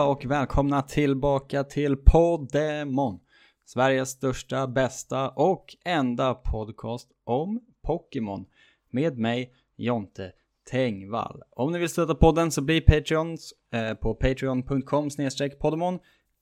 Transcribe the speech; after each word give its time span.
allihopa 0.00 0.06
och 0.06 0.24
välkomna 0.24 0.82
tillbaka 0.82 1.64
till 1.64 1.96
Poddemon. 1.96 3.20
Sveriges 3.66 4.10
största, 4.10 4.66
bästa 4.66 5.28
och 5.28 5.76
enda 5.84 6.34
podcast 6.34 7.08
om 7.24 7.60
Pokémon. 7.82 8.46
Med 8.90 9.18
mig, 9.18 9.52
Jonte 9.76 10.32
Tengvall. 10.70 11.42
Om 11.50 11.72
ni 11.72 11.78
vill 11.78 11.88
stötta 11.88 12.14
podden 12.14 12.50
så 12.50 12.62
bli 12.62 12.80
Patreons 12.80 13.54
eh, 13.72 13.94
på 13.94 14.14
patreon.com 14.14 15.10
snedstreck 15.10 15.58
Podemon. 15.58 15.98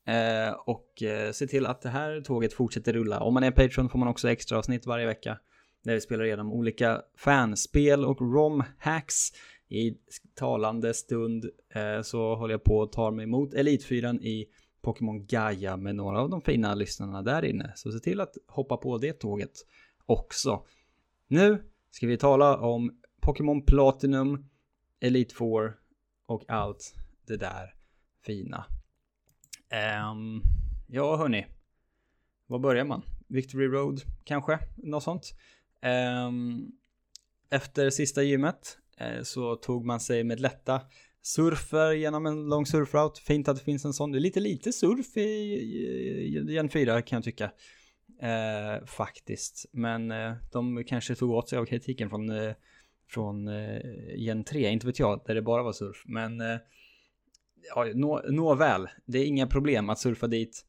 Eh, 0.07 0.53
och 0.67 1.03
eh, 1.03 1.33
se 1.33 1.47
till 1.47 1.67
att 1.67 1.83
det 1.83 1.89
här 1.89 2.21
tåget 2.21 2.53
fortsätter 2.53 2.93
rulla. 2.93 3.21
Om 3.21 3.35
man 3.35 3.43
är 3.43 3.51
Patreon 3.51 3.89
får 3.89 3.99
man 3.99 4.09
också 4.09 4.31
extra 4.31 4.59
avsnitt 4.59 4.87
varje 4.87 5.07
vecka. 5.07 5.39
Där 5.85 5.95
vi 5.95 6.01
spelar 6.01 6.25
igenom 6.25 6.53
olika 6.53 7.03
fanspel 7.17 8.05
och 8.05 8.19
ROM-hacks. 8.21 9.33
I 9.69 9.97
talande 10.35 10.95
stund 10.95 11.51
eh, 11.75 12.03
så 12.03 12.35
håller 12.35 12.55
jag 12.55 12.65
på 12.65 12.83
att 12.83 12.93
ta 12.93 13.11
mig 13.11 13.23
emot 13.23 13.55
Elitfyran 13.55 14.23
i 14.23 14.47
Pokémon 14.81 15.27
Gaia 15.27 15.77
med 15.77 15.95
några 15.97 16.21
av 16.21 16.31
de 16.31 16.41
fina 16.41 16.75
lyssnarna 16.75 17.23
där 17.23 17.45
inne. 17.45 17.73
Så 17.77 17.93
se 17.93 17.99
till 17.99 18.21
att 18.21 18.37
hoppa 18.47 18.77
på 18.77 18.99
det 18.99 19.13
tåget 19.13 19.53
också. 20.07 20.65
Nu 21.29 21.65
ska 21.91 22.07
vi 22.07 22.17
tala 22.17 22.59
om 22.59 23.01
Pokémon 23.21 23.63
Platinum, 23.63 24.49
Elite 25.01 25.35
Four 25.35 25.79
och 26.27 26.45
allt 26.49 26.95
det 27.27 27.37
där 27.37 27.75
fina. 28.27 28.65
Um, 30.13 30.43
ja, 30.87 31.17
hörni. 31.17 31.47
Var 32.47 32.59
börjar 32.59 32.85
man? 32.85 33.03
Victory 33.27 33.67
Road 33.67 34.01
kanske? 34.25 34.59
Något 34.77 35.03
sånt. 35.03 35.35
Um, 36.27 36.73
efter 37.51 37.91
sista 37.91 38.23
gymmet 38.23 38.79
Eh, 39.01 39.23
så 39.23 39.57
tog 39.57 39.85
man 39.85 40.01
sig 40.01 40.25
med 40.25 40.41
lätta 40.41 40.81
surfer 41.23 41.93
genom 41.93 42.27
en 42.27 42.49
lång 42.49 42.67
surfroute. 42.67 43.21
Fint 43.21 43.49
att 43.49 43.57
det 43.57 43.65
finns 43.65 43.85
en 43.85 43.93
sån. 43.93 44.13
Det 44.13 44.19
är 44.19 44.21
lite 44.21 44.41
lite 44.41 44.73
surf 44.73 45.17
i, 45.17 45.21
i, 45.21 46.39
i 46.49 46.53
Gen 46.53 46.69
4 46.69 47.03
kan 47.03 47.17
jag 47.17 47.25
tycka. 47.25 47.51
Eh, 48.23 48.87
faktiskt. 48.87 49.67
Men 49.73 50.11
eh, 50.11 50.33
de 50.53 50.85
kanske 50.85 51.15
tog 51.15 51.31
åt 51.31 51.49
sig 51.49 51.59
av 51.59 51.65
kritiken 51.65 52.11
från, 52.11 52.31
eh, 52.31 52.53
från 53.11 53.49
eh, 53.49 53.81
Gen 54.17 54.45
3. 54.45 54.71
Inte 54.71 54.87
vet 54.87 54.99
jag, 54.99 55.23
där 55.27 55.35
det 55.35 55.43
bara 55.43 55.63
var 55.63 55.73
surf. 55.73 56.03
Men 56.07 56.43
ja, 57.75 57.87
nå, 57.95 58.23
nåväl, 58.29 58.89
det 59.07 59.19
är 59.19 59.25
inga 59.25 59.47
problem 59.47 59.91
att 59.91 59.99
surfa 59.99 60.27
dit, 60.27 60.65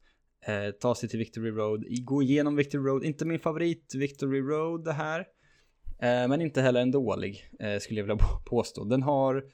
eh, 0.46 0.70
ta 0.70 0.94
sig 0.94 1.08
till 1.08 1.18
Victory 1.18 1.50
Road, 1.50 1.84
gå 2.04 2.22
igenom 2.22 2.56
Victory 2.56 2.82
Road, 2.84 3.04
inte 3.04 3.24
min 3.24 3.40
favorit 3.40 3.94
Victory 3.94 4.40
Road 4.40 4.84
det 4.84 4.92
här, 4.92 5.20
eh, 5.20 5.26
Eh, 6.02 6.28
men 6.28 6.40
inte 6.40 6.62
heller 6.62 6.80
en 6.80 6.90
dålig, 6.90 7.50
eh, 7.60 7.78
skulle 7.78 8.00
jag 8.00 8.06
vilja 8.06 8.24
påstå. 8.44 8.84
Den 8.84 9.02
har, 9.02 9.44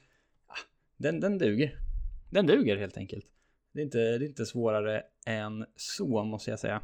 ah, 0.47 0.57
den, 0.97 1.19
den 1.19 1.37
duger. 1.37 1.79
Den 2.29 2.45
duger 2.45 2.77
helt 2.77 2.97
enkelt. 2.97 3.25
Det 3.73 3.79
är, 3.79 3.83
inte, 3.83 3.97
det 3.97 4.25
är 4.25 4.27
inte 4.27 4.45
svårare 4.45 5.03
än 5.25 5.65
så, 5.75 6.23
måste 6.23 6.49
jag 6.49 6.59
säga. 6.59 6.81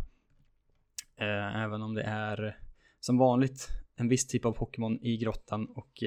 Eh, 1.17 1.63
även 1.63 1.81
om 1.81 1.93
det 1.93 2.03
är 2.03 2.57
som 2.99 3.17
vanligt 3.17 3.67
en 3.95 4.07
viss 4.07 4.27
typ 4.27 4.45
av 4.45 4.55
Pokémon 4.55 4.99
i 5.01 5.17
grottan 5.17 5.65
och 5.65 6.03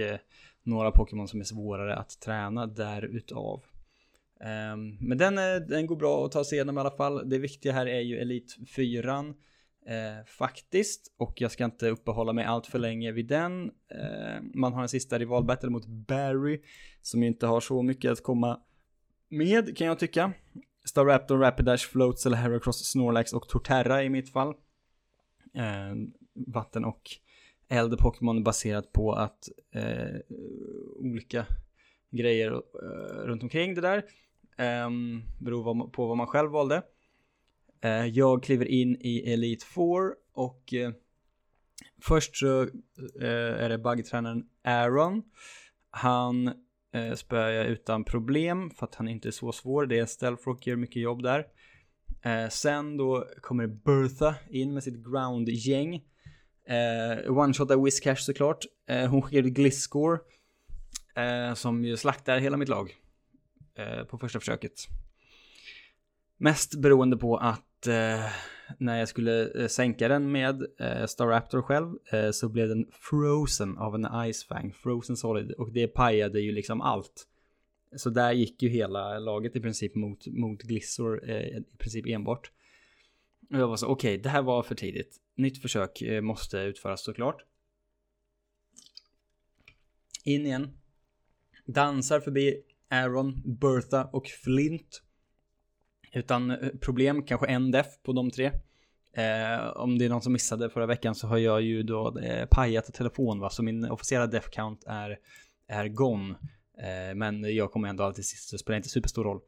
några 0.62 0.90
Pokémon 0.90 1.26
som 1.26 1.40
är 1.40 1.44
svårare 1.44 1.96
att 1.96 2.20
träna 2.20 2.66
därutav. 2.66 3.62
Ehm, 4.40 4.96
men 5.00 5.18
den, 5.18 5.34
den 5.68 5.86
går 5.86 5.96
bra 5.96 6.26
att 6.26 6.32
ta 6.32 6.44
sig 6.44 6.56
igenom 6.56 6.78
i 6.78 6.80
alla 6.80 6.90
fall. 6.90 7.28
Det 7.28 7.38
viktiga 7.38 7.72
här 7.72 7.86
är 7.86 8.00
ju 8.00 8.18
Elite 8.18 8.54
4 8.76 9.34
eh, 9.86 10.24
faktiskt. 10.26 11.14
Och 11.16 11.40
jag 11.40 11.50
ska 11.52 11.64
inte 11.64 11.88
uppehålla 11.88 12.32
mig 12.32 12.44
allt 12.44 12.66
för 12.66 12.78
länge 12.78 13.12
vid 13.12 13.26
den. 13.26 13.70
Eh, 13.70 14.42
man 14.54 14.72
har 14.72 14.82
en 14.82 14.88
sista 14.88 15.18
rivalbattle 15.18 15.70
mot 15.70 15.86
Barry 15.86 16.62
som 17.02 17.22
ju 17.22 17.28
inte 17.28 17.46
har 17.46 17.60
så 17.60 17.82
mycket 17.82 18.12
att 18.12 18.22
komma 18.22 18.60
med 19.28 19.76
kan 19.76 19.86
jag 19.86 19.98
tycka. 19.98 20.32
Staraptor, 20.84 21.38
Rapidash, 21.38 21.88
Floats 21.88 22.26
eller 22.26 22.36
Heracross, 22.36 22.84
Snorlax 22.84 23.32
och 23.32 23.48
Torterra 23.48 24.04
i 24.04 24.08
mitt 24.08 24.32
fall. 24.32 24.54
Eh, 25.54 25.94
vatten 26.34 26.84
och 26.84 27.02
eld 27.68 27.98
Pokémon 27.98 28.44
baserat 28.44 28.92
på 28.92 29.12
att 29.12 29.48
eh, 29.74 30.20
olika 30.96 31.46
grejer 32.10 32.52
eh, 32.52 33.24
runt 33.24 33.42
omkring 33.42 33.74
det 33.74 33.80
där. 33.80 33.96
Eh, 34.58 34.90
beror 35.38 35.90
på 35.90 36.06
vad 36.06 36.16
man 36.16 36.26
själv 36.26 36.50
valde. 36.50 36.82
Eh, 37.80 38.06
jag 38.06 38.42
kliver 38.42 38.64
in 38.64 38.96
i 39.00 39.32
Elite 39.32 39.66
4 39.66 39.84
och 40.32 40.74
eh, 40.74 40.92
först 42.02 42.36
så 42.36 42.62
eh, 42.62 43.64
är 43.64 43.68
det 43.68 43.78
buggtränaren 43.78 44.46
Aaron. 44.64 45.22
Han 45.90 46.52
spöar 47.14 47.50
jag 47.50 47.66
utan 47.66 48.04
problem 48.04 48.70
för 48.70 48.86
att 48.86 48.94
han 48.94 49.08
inte 49.08 49.28
är 49.28 49.32
så 49.32 49.52
svår. 49.52 49.86
Det 49.86 49.98
är 49.98 50.06
Stealthrock 50.06 50.66
gör 50.66 50.76
mycket 50.76 51.02
jobb 51.02 51.22
där. 51.22 51.46
Sen 52.50 52.96
då 52.96 53.26
kommer 53.40 53.66
Bertha 53.66 54.34
in 54.50 54.74
med 54.74 54.82
sitt 54.82 55.04
ground-gäng. 55.04 55.94
Uh, 55.94 57.38
One-shotar 57.38 57.84
Whiskash 57.84 58.16
såklart. 58.16 58.64
Uh, 58.90 59.06
hon 59.06 59.22
skickar 59.22 59.42
Gliscore. 59.42 60.18
Uh, 61.18 61.54
som 61.54 61.84
ju 61.84 61.96
slaktar 61.96 62.38
hela 62.38 62.56
mitt 62.56 62.68
lag. 62.68 62.94
Eh, 63.78 64.04
på 64.04 64.18
första 64.18 64.40
försöket. 64.40 64.72
Mest 66.36 66.74
beroende 66.74 67.16
på 67.16 67.36
att 67.36 67.65
eh, 67.86 68.20
när 68.78 68.98
jag 68.98 69.08
skulle 69.08 69.62
eh, 69.62 69.68
sänka 69.68 70.08
den 70.08 70.32
med 70.32 70.66
eh, 70.80 71.06
Staraptor 71.06 71.62
själv 71.62 71.94
eh, 72.12 72.30
så 72.30 72.48
blev 72.48 72.68
den 72.68 72.86
frozen 72.92 73.78
av 73.78 73.94
en 73.94 74.32
Ice 74.32 74.44
Fang, 74.44 74.72
frozen 74.72 75.16
solid 75.16 75.52
och 75.52 75.72
det 75.72 75.88
pajade 75.88 76.40
ju 76.40 76.52
liksom 76.52 76.80
allt. 76.80 77.26
Så 77.96 78.10
där 78.10 78.32
gick 78.32 78.62
ju 78.62 78.68
hela 78.68 79.18
laget 79.18 79.56
i 79.56 79.60
princip 79.60 79.94
mot, 79.94 80.26
mot 80.26 80.62
Glissor 80.62 81.30
eh, 81.30 81.46
i 81.46 81.64
princip 81.78 82.06
enbart. 82.06 82.50
Och 83.50 83.58
jag 83.58 83.68
var 83.68 83.76
så 83.76 83.86
okej, 83.86 84.14
okay, 84.14 84.22
det 84.22 84.28
här 84.28 84.42
var 84.42 84.62
för 84.62 84.74
tidigt. 84.74 85.16
Nytt 85.34 85.62
försök 85.62 86.02
eh, 86.02 86.20
måste 86.20 86.58
utföras 86.58 87.04
såklart. 87.04 87.44
In 90.24 90.46
igen. 90.46 90.78
Dansar 91.66 92.20
förbi 92.20 92.62
Aaron, 92.88 93.42
Bertha 93.60 94.04
och 94.04 94.26
Flint. 94.26 95.02
Utan 96.16 96.50
eh, 96.50 96.68
problem, 96.80 97.22
kanske 97.22 97.46
en 97.46 97.70
def 97.70 97.86
på 98.02 98.12
de 98.12 98.30
tre. 98.30 98.46
Eh, 99.12 99.66
om 99.76 99.98
det 99.98 100.04
är 100.04 100.08
någon 100.08 100.22
som 100.22 100.32
missade 100.32 100.70
förra 100.70 100.86
veckan 100.86 101.14
så 101.14 101.26
har 101.26 101.38
jag 101.38 101.62
ju 101.62 101.82
då 101.82 102.18
eh, 102.18 102.46
pajat 102.50 102.94
telefon 102.94 103.40
va, 103.40 103.50
så 103.50 103.62
min 103.62 103.84
officiella 103.84 104.26
def 104.26 104.50
count 104.50 104.84
är, 104.86 105.18
är 105.68 105.88
gone. 105.88 106.34
Eh, 106.78 107.14
men 107.14 107.54
jag 107.54 107.72
kommer 107.72 107.88
ändå 107.88 108.04
alltid 108.04 108.24
sist, 108.24 108.48
så 108.48 108.56
det 108.56 108.58
spelar 108.58 108.76
inte 108.76 108.88
superstor 108.88 109.24
roll. 109.24 109.40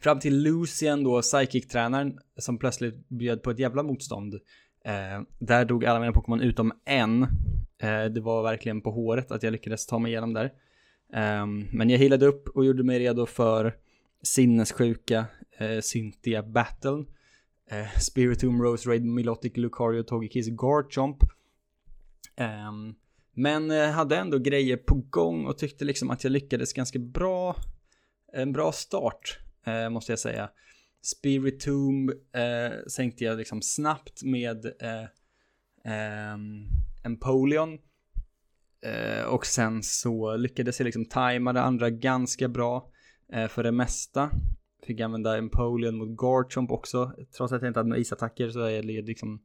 Fram 0.00 0.20
till 0.20 0.42
Lucian 0.42 1.04
då, 1.04 1.22
psychic-tränaren, 1.22 2.18
som 2.36 2.58
plötsligt 2.58 3.08
bjöd 3.08 3.42
på 3.42 3.50
ett 3.50 3.58
jävla 3.58 3.82
motstånd. 3.82 4.34
Eh, 4.84 5.22
där 5.38 5.64
dog 5.64 5.84
alla 5.84 6.00
mina 6.00 6.12
Pokémon 6.12 6.40
utom 6.40 6.72
en. 6.84 7.22
Eh, 7.78 8.04
det 8.04 8.20
var 8.20 8.42
verkligen 8.42 8.80
på 8.80 8.90
håret 8.90 9.30
att 9.30 9.42
jag 9.42 9.52
lyckades 9.52 9.86
ta 9.86 9.98
mig 9.98 10.12
igenom 10.12 10.32
där. 10.32 10.52
Ehm, 11.12 11.66
men 11.72 11.90
jag 11.90 11.98
healade 11.98 12.26
upp 12.26 12.48
och 12.48 12.64
gjorde 12.64 12.82
mig 12.82 12.98
redo 12.98 13.26
för 13.26 13.74
sinnessjuka 14.22 15.26
eh, 15.58 15.80
Cynthia 15.80 16.42
Battle. 16.42 17.04
Eh, 17.70 17.78
uh, 17.78 17.98
Spiritomb, 17.98 18.62
Rose 18.62 18.88
Raid, 18.88 19.04
Milotic, 19.04 19.56
Lucario, 19.56 20.02
Togekiss, 20.02 20.48
Garchomp. 20.48 21.16
Ehm, 22.36 22.88
eh, 22.88 22.94
men 23.36 23.92
hade 23.92 24.16
ändå 24.16 24.38
grejer 24.38 24.76
på 24.76 24.94
gång 24.94 25.46
och 25.46 25.58
tyckte 25.58 25.84
liksom 25.84 26.10
att 26.10 26.24
jag 26.24 26.30
lyckades 26.30 26.72
ganska 26.72 26.98
bra. 26.98 27.56
En 28.32 28.52
bra 28.52 28.72
start, 28.72 29.38
eh, 29.66 29.90
måste 29.90 30.12
jag 30.12 30.18
säga. 30.18 30.50
Spiritomb 31.02 32.10
eh, 32.10 32.86
sänkte 32.88 33.24
jag 33.24 33.38
liksom 33.38 33.62
snabbt 33.62 34.22
med 34.22 34.66
uh, 34.66 35.08
Empoleon 37.04 37.78
Eh, 38.84 39.24
och 39.24 39.46
sen 39.46 39.82
så 39.82 40.36
lyckades 40.36 40.80
jag 40.80 40.84
liksom 40.84 41.04
tajma 41.04 41.52
det 41.52 41.62
andra 41.62 41.90
ganska 41.90 42.48
bra 42.48 42.90
eh, 43.32 43.48
för 43.48 43.62
det 43.62 43.72
mesta. 43.72 44.30
Fick 44.84 45.00
använda 45.00 45.36
Empoleon 45.36 45.96
mot 45.96 46.20
Garchomp 46.20 46.70
också. 46.70 47.12
Trots 47.36 47.52
att 47.52 47.62
jag 47.62 47.70
inte 47.70 47.80
hade 47.80 47.88
några 47.88 48.00
isattacker 48.00 48.50
så 48.50 48.60
är 48.60 48.82
det 48.82 49.02
liksom 49.02 49.42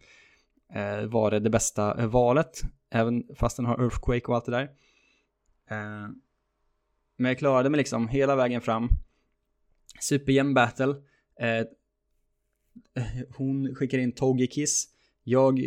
eh, 0.74 1.06
var 1.06 1.32
det 1.32 1.40
det 1.40 1.50
bästa 1.50 2.02
eh, 2.02 2.08
valet. 2.08 2.62
Även 2.90 3.24
fast 3.36 3.58
den 3.58 3.66
har 3.66 3.84
Earthquake 3.84 4.26
och 4.26 4.36
allt 4.36 4.46
det 4.46 4.52
där. 4.52 4.70
Eh, 5.70 6.10
men 7.18 7.30
jag 7.30 7.38
klarade 7.38 7.70
mig 7.70 7.78
liksom 7.78 8.08
hela 8.08 8.36
vägen 8.36 8.62
fram. 8.62 8.90
Superjämn 10.02 10.54
battle. 10.54 10.96
Eh, 11.40 11.66
hon 13.38 13.76
skickar 13.76 13.98
in 13.98 14.12
Togekiss. 14.12 14.88
Jag 15.24 15.60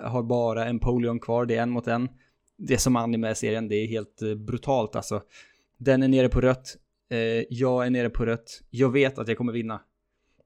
har 0.00 0.22
bara 0.22 0.66
Empoleon 0.66 1.20
kvar, 1.20 1.46
det 1.46 1.56
är 1.56 1.62
en 1.62 1.70
mot 1.70 1.86
en 1.86 2.08
det 2.60 2.78
som 2.78 2.96
anime-serien, 2.96 3.68
det 3.68 3.74
är 3.74 3.86
helt 3.86 4.22
eh, 4.22 4.34
brutalt 4.34 4.96
alltså. 4.96 5.22
Den 5.78 6.02
är 6.02 6.08
nere 6.08 6.28
på 6.28 6.40
rött, 6.40 6.76
eh, 7.10 7.44
jag 7.50 7.86
är 7.86 7.90
nere 7.90 8.10
på 8.10 8.26
rött, 8.26 8.62
jag 8.70 8.92
vet 8.92 9.18
att 9.18 9.28
jag 9.28 9.36
kommer 9.36 9.52
vinna. 9.52 9.82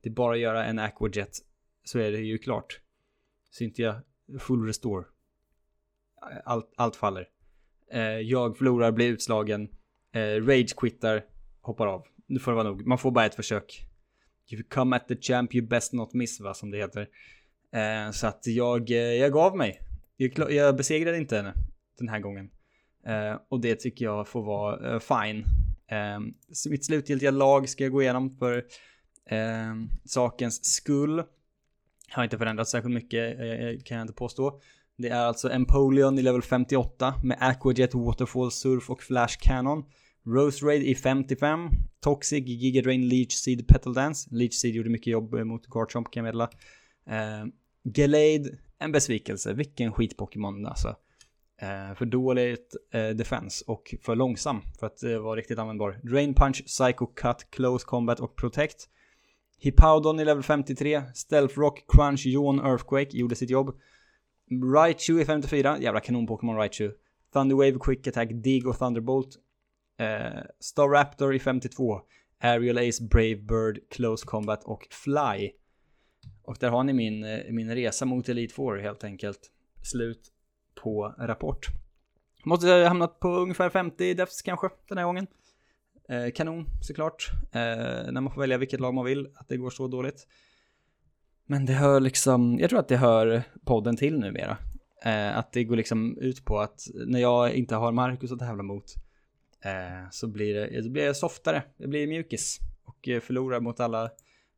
Det 0.03 0.09
är 0.09 0.13
bara 0.13 0.35
att 0.35 0.41
göra 0.41 0.65
en 0.65 0.79
aquajet, 0.79 1.39
så 1.85 1.99
är 1.99 2.13
det 2.13 2.19
ju 2.19 2.39
klart. 2.39 2.81
Cynthia, 3.51 4.03
full 4.39 4.67
restore. 4.67 5.05
Allt, 6.45 6.73
allt 6.77 6.97
faller. 6.97 7.29
Eh, 7.93 8.03
jag 8.03 8.59
förlorar, 8.59 8.93
blir 8.93 9.09
utslagen, 9.09 9.69
eh, 10.13 10.47
rage 10.47 10.77
quittar, 10.77 11.25
hoppar 11.61 11.87
av. 11.87 12.07
nu 12.27 12.39
får 12.39 12.53
det 12.53 12.57
vara 12.57 12.69
nog. 12.69 12.87
Man 12.87 12.99
får 12.99 13.11
bara 13.11 13.27
ett 13.27 13.35
försök. 13.35 13.87
You 14.51 14.63
come 14.63 14.97
at 14.97 15.09
the 15.09 15.17
champ 15.17 15.55
you 15.55 15.67
best 15.67 15.93
not 15.93 16.13
miss 16.15 16.41
va, 16.41 16.55
som 16.55 16.71
det 16.71 16.79
heter. 16.79 17.09
Eh, 17.73 18.11
så 18.11 18.27
att 18.27 18.47
jag, 18.47 18.91
eh, 18.91 18.97
jag 18.97 19.33
gav 19.33 19.57
mig. 19.57 19.81
Jag, 20.17 20.53
jag 20.53 20.77
besegrade 20.77 21.17
inte 21.17 21.37
henne 21.37 21.55
den 21.99 22.09
här 22.09 22.21
gången. 22.21 22.51
Eh, 23.07 23.39
och 23.49 23.61
det 23.61 23.75
tycker 23.81 24.05
jag 24.05 24.29
får 24.29 24.43
vara 24.43 24.93
eh, 24.93 24.99
fine. 24.99 25.45
Eh, 25.94 26.20
mitt 26.70 26.85
slutgiltiga 26.85 27.31
lag 27.31 27.69
ska 27.69 27.85
jag 27.85 27.93
gå 27.93 28.02
igenom 28.02 28.37
för 28.37 28.56
eh, 29.31 29.75
sakens 30.05 30.64
skull. 30.64 31.23
Har 32.11 32.25
inte 32.25 32.38
förändrats 32.38 32.70
särskilt 32.70 32.94
mycket 32.94 33.41
eh, 33.41 33.50
eh, 33.50 33.79
kan 33.85 33.96
jag 33.96 34.05
inte 34.05 34.14
påstå. 34.14 34.61
Det 34.96 35.08
är 35.08 35.25
alltså 35.25 35.50
Empoleon 35.50 36.19
i 36.19 36.23
level 36.23 36.43
58 36.43 37.14
med 37.23 37.37
Aquajet, 37.41 37.94
Waterfall, 37.94 38.50
Surf 38.50 38.91
och 38.91 39.02
Flash 39.02 39.38
Cannon. 39.41 39.85
Rose 40.26 40.67
Raid 40.67 40.82
i 40.82 40.94
55. 40.94 41.69
Toxic, 42.00 42.44
Giga 42.46 42.82
Drain, 42.82 43.08
Leech 43.08 43.32
Seed, 43.32 43.69
Petal 43.69 43.94
Dance. 43.94 44.29
Leech 44.31 44.55
Seed 44.55 44.75
gjorde 44.75 44.91
mycket 44.91 45.06
jobb 45.06 45.35
eh, 45.35 45.44
mot 45.44 45.67
Garchomp 45.67 46.11
kan 46.11 46.25
jag 46.25 46.35
meddela. 46.35 46.50
Eh, 47.06 47.46
Gallade, 47.85 48.58
en 48.79 48.93
besvikelse. 48.93 49.52
Vilken 49.52 49.93
skit-Pokémon 49.93 50.67
alltså. 50.67 50.96
Eh, 51.56 51.95
för 51.95 52.05
dåligt 52.05 52.77
eh, 52.93 53.09
defense 53.09 53.65
och 53.67 53.95
för 54.03 54.17
långsam 54.17 54.62
för 54.79 54.87
att 54.87 55.03
eh, 55.03 55.19
vara 55.19 55.37
riktigt 55.37 55.59
användbar. 55.59 56.01
Drain 56.03 56.35
Punch, 56.35 56.65
Psycho 56.67 57.06
Cut, 57.06 57.51
Close 57.51 57.87
Combat 57.87 58.21
och 58.21 58.37
Protect. 58.37 58.89
Hippowdon 59.59 60.21
i 60.21 60.25
level 60.25 60.43
53. 60.43 61.03
Stealth 61.15 61.59
Rock, 61.59 61.85
Crunch, 61.89 62.27
Yawn, 62.27 62.61
Earthquake 62.61 63.17
gjorde 63.17 63.35
sitt 63.35 63.51
jobb. 63.51 63.77
Raichu 64.75 65.21
i 65.21 65.25
54, 65.25 65.79
jävla 65.79 66.01
kanon-Pokémon 66.01 66.56
Raichu. 66.56 66.91
Thunderwave, 67.33 67.79
Quick 67.81 68.06
Attack, 68.06 68.29
Dig 68.33 68.65
och 68.65 68.79
Thunderbolt. 68.79 69.37
Eh, 69.99 70.43
Staraptor 70.61 71.35
i 71.35 71.39
52. 71.39 72.01
Aerial 72.41 72.79
Ace, 72.79 73.05
Brave 73.05 73.37
Bird, 73.37 73.81
Close 73.91 74.27
Combat 74.27 74.65
och 74.65 74.87
Fly. 74.91 75.51
Och 76.43 76.56
där 76.61 76.71
har 76.71 76.85
ni 76.85 76.93
min, 76.93 77.25
eh, 77.25 77.39
min 77.51 77.75
resa 77.75 78.05
mot 78.05 78.29
Elite 78.29 78.55
Four 78.55 78.77
helt 78.77 79.05
enkelt. 79.05 79.51
Slut 79.83 80.34
på 80.75 81.15
rapport. 81.19 81.67
Måste 82.44 82.67
ha 82.67 82.88
hamnat 82.88 83.21
på 83.21 83.29
ungefär 83.29 83.71
50 83.71 84.15
defs 84.15 84.43
kanske 84.43 84.69
den 84.88 84.99
här 84.99 85.05
gången. 85.05 85.26
Eh, 86.09 86.31
kanon 86.35 86.67
såklart. 86.81 87.31
Eh, 87.53 88.12
när 88.12 88.21
man 88.21 88.32
får 88.32 88.41
välja 88.41 88.59
vilket 88.59 88.81
lag 88.81 88.94
man 88.94 89.05
vill, 89.05 89.29
att 89.35 89.49
det 89.49 89.56
går 89.56 89.71
så 89.71 89.88
dåligt. 89.88 90.26
Men 91.47 91.67
det 91.67 91.73
hör 91.73 92.00
liksom, 92.00 92.59
jag 92.61 92.71
tror 92.71 92.81
att 92.81 92.88
det 92.88 92.97
hör 92.97 93.43
podden 93.65 93.97
till 93.97 94.19
numera. 94.19 94.56
Eh, 95.05 95.38
att 95.38 95.53
det 95.53 95.65
går 95.65 95.76
liksom 95.76 96.19
ut 96.19 96.44
på 96.44 96.61
att 96.61 96.81
när 97.06 97.20
jag 97.20 97.55
inte 97.55 97.75
har 97.75 97.93
Marcus 97.93 98.32
att 98.32 98.38
tävla 98.38 98.62
mot 98.62 98.94
eh, 99.65 100.11
så 100.11 100.27
blir 100.27 100.55
det, 100.55 100.82
det 100.82 100.91
blir 100.91 101.12
softare, 101.12 101.62
det 101.77 101.87
blir 101.87 102.06
mjukis 102.06 102.59
och 102.85 103.09
eh, 103.09 103.20
förlorar 103.20 103.61
mot 103.61 103.81
alla 103.81 104.11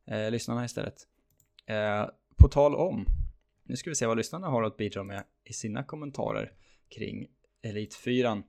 eh, 0.07 0.31
lyssnarna 0.31 0.65
istället. 0.65 0.95
Eh, 1.65 2.09
på 2.37 2.47
tal 2.47 2.75
om, 2.75 3.05
nu 3.67 3.75
ska 3.75 3.89
vi 3.89 3.95
se 3.95 4.05
vad 4.05 4.17
lyssnarna 4.17 4.47
har 4.47 4.63
att 4.63 4.77
bidra 4.77 5.03
med 5.03 5.23
i 5.45 5.53
sina 5.53 5.83
kommentarer 5.83 6.51
kring 6.95 7.27
Elitfyran. 7.63 8.43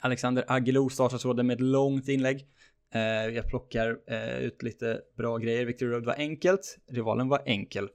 Alexander 0.00 0.44
Agelo 0.48 0.88
startar 0.88 1.18
tråden 1.18 1.46
med 1.46 1.54
ett 1.54 1.60
långt 1.60 2.08
inlägg. 2.08 2.46
Eh, 2.94 3.00
jag 3.34 3.46
plockar 3.46 3.98
eh, 4.06 4.38
ut 4.38 4.62
lite 4.62 5.00
bra 5.16 5.38
grejer. 5.38 5.64
Victor 5.64 5.86
Road 5.86 6.04
var 6.04 6.14
enkelt, 6.18 6.78
rivalen 6.88 7.28
var 7.28 7.42
enkel. 7.46 7.88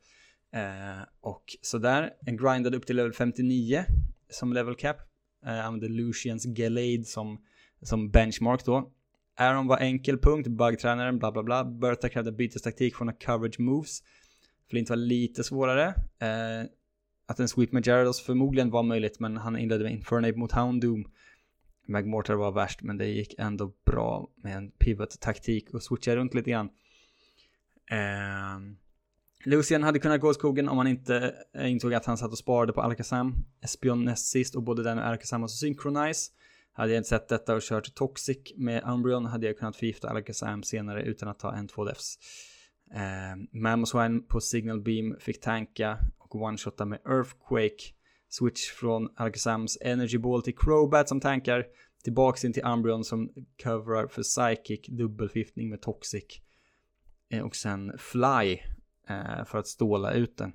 Eh, 0.53 1.03
och 1.21 1.43
sådär, 1.61 2.13
en 2.25 2.37
grindad 2.37 2.75
upp 2.75 2.85
till 2.85 2.95
level 2.95 3.13
59 3.13 3.85
som 4.29 4.53
level 4.53 4.75
cap. 4.75 4.97
Eh, 5.45 5.65
använde 5.65 5.87
Lucians 5.87 6.45
Gallade 6.45 7.03
som, 7.05 7.41
som 7.81 8.09
benchmark 8.09 8.65
då. 8.65 8.91
Aaron 9.37 9.67
var 9.67 9.77
enkel 9.77 10.17
punkt, 10.17 10.47
bugtränaren, 10.47 11.19
bla 11.19 11.31
bla 11.31 11.43
bla. 11.43 11.65
Bertha 11.65 12.09
krävde 12.09 12.31
bytestaktik 12.31 12.95
från 12.95 13.13
coverage 13.13 13.59
moves. 13.59 14.01
Flint 14.69 14.89
var 14.89 14.97
lite 14.97 15.43
svårare. 15.43 15.87
Eh, 16.19 16.69
att 17.27 17.39
en 17.39 17.47
sweep 17.47 17.71
med 17.71 17.87
Gyarados 17.87 18.21
förmodligen 18.21 18.69
var 18.69 18.83
möjligt, 18.83 19.19
men 19.19 19.37
han 19.37 19.57
inledde 19.57 19.83
med 19.83 19.93
Infernape 19.93 20.37
mot 20.37 20.51
Houndoom. 20.51 21.05
Magmortar 21.87 22.33
var 22.33 22.51
värst, 22.51 22.81
men 22.81 22.97
det 22.97 23.05
gick 23.05 23.35
ändå 23.37 23.73
bra 23.85 24.29
med 24.35 24.57
en 24.57 24.71
pivot-taktik 24.71 25.73
och 25.73 25.83
switcha 25.83 26.15
runt 26.15 26.33
lite 26.33 26.49
grann. 26.49 26.69
Eh, 27.91 28.59
Lucian 29.45 29.83
hade 29.83 29.99
kunnat 29.99 30.21
gå 30.21 30.31
i 30.31 30.33
skogen 30.33 30.69
om 30.69 30.77
han 30.77 30.87
inte 30.87 31.35
eh, 31.53 31.71
insåg 31.71 31.93
att 31.93 32.05
han 32.05 32.17
satt 32.17 32.31
och 32.31 32.37
sparade 32.37 32.73
på 32.73 32.81
Alakazam. 32.81 33.35
Espion 33.61 34.05
näst 34.05 34.25
sist 34.25 34.55
och 34.55 34.63
både 34.63 34.83
den 34.83 34.97
och 34.97 35.05
Alakazam 35.05 35.41
var 35.41 35.47
så 35.47 35.57
synchronize. 35.57 36.31
Hade 36.73 36.91
jag 36.91 36.99
inte 36.99 37.09
sett 37.09 37.27
detta 37.27 37.55
och 37.55 37.61
kört 37.61 37.95
Toxic 37.95 38.37
med 38.57 38.83
Umbreon 38.85 39.25
hade 39.25 39.45
jag 39.45 39.57
kunnat 39.57 39.75
förgifta 39.75 40.09
Alakazam 40.09 40.63
senare 40.63 41.03
utan 41.03 41.29
att 41.29 41.39
ta 41.39 41.53
en 41.53 41.67
2 41.67 41.83
defs. 41.83 42.17
Eh, 42.93 43.59
Mamoswine 43.61 44.19
på 44.19 44.41
Signal 44.41 44.81
Beam 44.81 45.15
fick 45.19 45.41
tanka 45.41 45.97
och 46.17 46.35
one-shotta 46.35 46.85
med 46.85 46.99
Earthquake. 47.05 47.93
Switch 48.29 48.71
från 48.71 49.09
Alakazams 49.15 49.77
Energy 49.81 50.17
Ball 50.17 50.41
till 50.41 50.57
Crobat 50.57 51.09
som 51.09 51.19
tankar. 51.19 51.65
Tillbaks 52.03 52.45
in 52.45 52.53
till 52.53 52.65
Umbreon 52.65 53.03
som 53.03 53.29
coverar 53.63 54.07
för 54.07 54.23
Psychic, 54.23 54.87
dubbelfiftning 54.87 55.69
med 55.69 55.81
Toxic. 55.81 56.41
Eh, 57.29 57.41
och 57.41 57.55
sen 57.55 57.91
Fly 57.97 58.59
eh, 59.09 59.45
för 59.45 59.57
att 59.57 59.67
ståla 59.67 60.13
ut 60.13 60.37
den. 60.37 60.53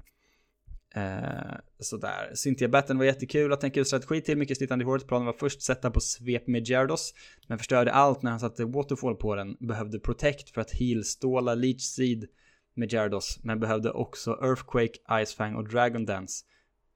Eh, 0.95 1.57
sådär. 1.79 2.31
Cynthia 2.35 2.69
Batten 2.69 2.99
var 2.99 3.05
jättekul 3.05 3.53
att 3.53 3.61
tänka 3.61 3.81
ut 3.81 3.87
strategi 3.87 4.21
till, 4.21 4.39
mycket 4.39 4.57
snittande 4.57 4.83
i 4.83 4.87
håret. 4.87 5.07
Planen 5.07 5.27
var 5.27 5.33
först 5.33 5.63
sätta 5.63 5.91
på 5.91 6.01
svep 6.01 6.47
med 6.47 6.69
Gyarados, 6.69 7.15
men 7.47 7.59
förstörde 7.59 7.93
allt 7.93 8.23
när 8.23 8.31
han 8.31 8.41
satte 8.41 8.65
Waterfall 8.65 9.17
på 9.17 9.35
den. 9.35 9.57
Behövde 9.61 9.99
Protect 10.01 10.51
för 10.51 10.61
att 10.61 10.71
heal-ståla 10.71 11.55
Leech 11.55 11.83
Seed 11.83 12.29
med 12.75 12.93
Gyarados, 12.93 13.38
men 13.43 13.61
behövde 13.61 13.91
också 13.91 14.31
Earthquake, 14.43 15.25
Ice 15.25 15.35
Fang 15.35 15.55
och 15.55 15.69
Dragon 15.69 16.05
Dance. 16.05 16.45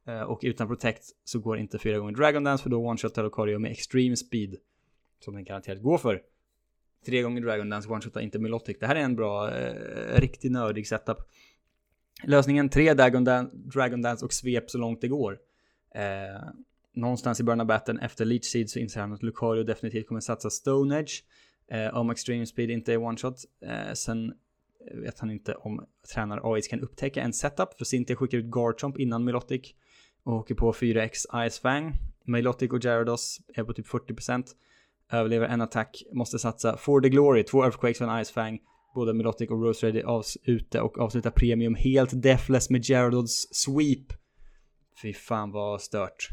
Eh, 0.07 0.23
och 0.23 0.41
utan 0.43 0.69
Protect 0.69 1.05
så 1.25 1.39
går 1.39 1.59
inte 1.59 1.79
fyra 1.79 1.99
gånger 1.99 2.13
Dragon 2.13 2.45
Dance 2.45 2.63
för 2.63 2.71
då 2.71 2.87
one-shotar 2.87 3.23
Lucario 3.23 3.59
med 3.59 3.71
Extreme 3.71 4.17
Speed. 4.17 4.57
Som 5.25 5.35
den 5.35 5.45
garanterat 5.45 5.83
går 5.83 5.99
för. 5.99 6.23
Tre 7.07 7.23
gånger 7.23 7.41
Dragon 7.43 7.69
Dance, 7.69 7.89
one-shotar 7.89 8.21
inte 8.21 8.39
Milotic. 8.39 8.77
Det 8.81 8.87
här 8.87 8.97
är 8.97 9.01
en 9.01 9.17
bra, 9.17 9.51
eh, 9.51 10.21
riktigt 10.21 10.53
nördig 10.53 10.87
setup. 10.87 11.19
Lösningen 12.23 12.69
tre 12.69 12.95
Dragon, 12.95 13.25
Dan 13.25 13.51
Dragon 13.53 14.03
Dance 14.03 14.25
och 14.25 14.33
svep 14.33 14.71
så 14.71 14.79
långt 14.79 15.01
det 15.01 15.09
går. 15.09 15.39
Eh, 15.95 16.49
någonstans 16.95 17.41
i 17.41 17.43
början 17.43 17.61
av 17.61 17.67
batten 17.67 17.99
efter 17.99 18.25
Leech 18.25 18.45
Seed 18.45 18.71
så 18.71 18.79
inser 18.79 19.01
han 19.01 19.13
att 19.13 19.23
Lucario 19.23 19.65
definitivt 19.65 20.09
kommer 20.09 20.21
satsa 20.21 20.51
Stone 20.51 20.99
Edge. 20.99 21.13
Eh, 21.71 21.97
om 21.97 22.11
Extreme 22.11 22.47
Speed 22.47 22.71
inte 22.71 22.93
är 22.93 22.99
one-shot. 22.99 23.45
Eh, 23.61 23.93
sen 23.95 24.35
vet 24.93 25.19
han 25.19 25.31
inte 25.31 25.55
om 25.55 25.87
tränare 26.15 26.41
AIs 26.43 26.69
kan 26.69 26.81
upptäcka 26.81 27.23
en 27.23 27.33
setup. 27.33 27.75
För 27.79 27.85
Cynthia 27.85 28.17
skickar 28.17 28.39
ut 28.39 28.45
Garchomp 28.45 28.99
innan 28.99 29.25
Milotic 29.25 29.75
och 30.23 30.35
åker 30.35 30.55
på 30.55 30.73
4x 30.73 31.51
Ice 31.51 31.59
Fang. 31.59 31.95
Milotic 32.25 32.71
och 32.71 32.85
Gyarados 32.85 33.41
är 33.55 33.65
på 33.65 33.73
typ 33.73 33.87
40%. 33.87 34.45
Överlever 35.11 35.47
en 35.47 35.61
attack, 35.61 36.03
måste 36.13 36.39
satsa 36.39 36.77
For 36.77 37.01
the 37.01 37.09
Glory, 37.09 37.43
två 37.43 37.65
Earthquakes 37.65 38.01
och 38.01 38.09
en 38.09 38.25
Ice 38.25 38.31
Fang. 38.31 38.59
Både 38.95 39.15
Melodic 39.15 39.51
och 39.51 39.63
Rose 39.63 39.87
Ready 39.87 40.03
avs 40.03 40.39
ute 40.43 40.81
och 40.81 40.99
avslutar 40.99 41.31
premium 41.31 41.75
helt 41.75 42.23
Deathless 42.23 42.71
med 42.71 42.85
Gyarados 42.85 43.49
sweep. 43.53 44.07
Fy 45.03 45.13
fan 45.13 45.51
vad 45.51 45.83
stört. 45.83 46.29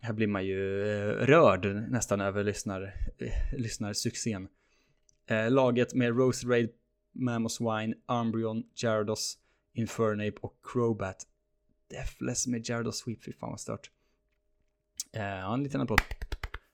Här 0.00 0.12
blir 0.12 0.26
man 0.26 0.46
ju 0.46 0.82
eh, 0.88 1.12
rörd 1.12 1.66
nästan 1.90 2.20
över 2.20 2.44
lyssnar, 2.44 2.82
eh, 3.18 3.58
lyssnarsuccén. 3.58 4.48
Eh, 5.26 5.50
laget 5.50 5.94
med 5.94 6.16
Rose 6.16 6.48
Raid, 6.48 6.70
Mamoswine, 7.12 7.94
Umbreon, 8.08 8.62
Gyarados, 8.74 9.38
Infernape 9.74 10.38
och 10.40 10.54
Crobat 10.62 11.26
Deathless 11.90 12.46
med 12.46 12.68
Gyarados 12.68 12.98
Sweep, 12.98 13.24
fy 13.24 13.32
fan 13.32 13.50
vad 13.50 13.60
stört. 13.60 13.90
Eh, 15.12 15.22
ja, 15.22 15.54
en 15.54 15.62
liten 15.62 15.80
applåd. 15.80 16.00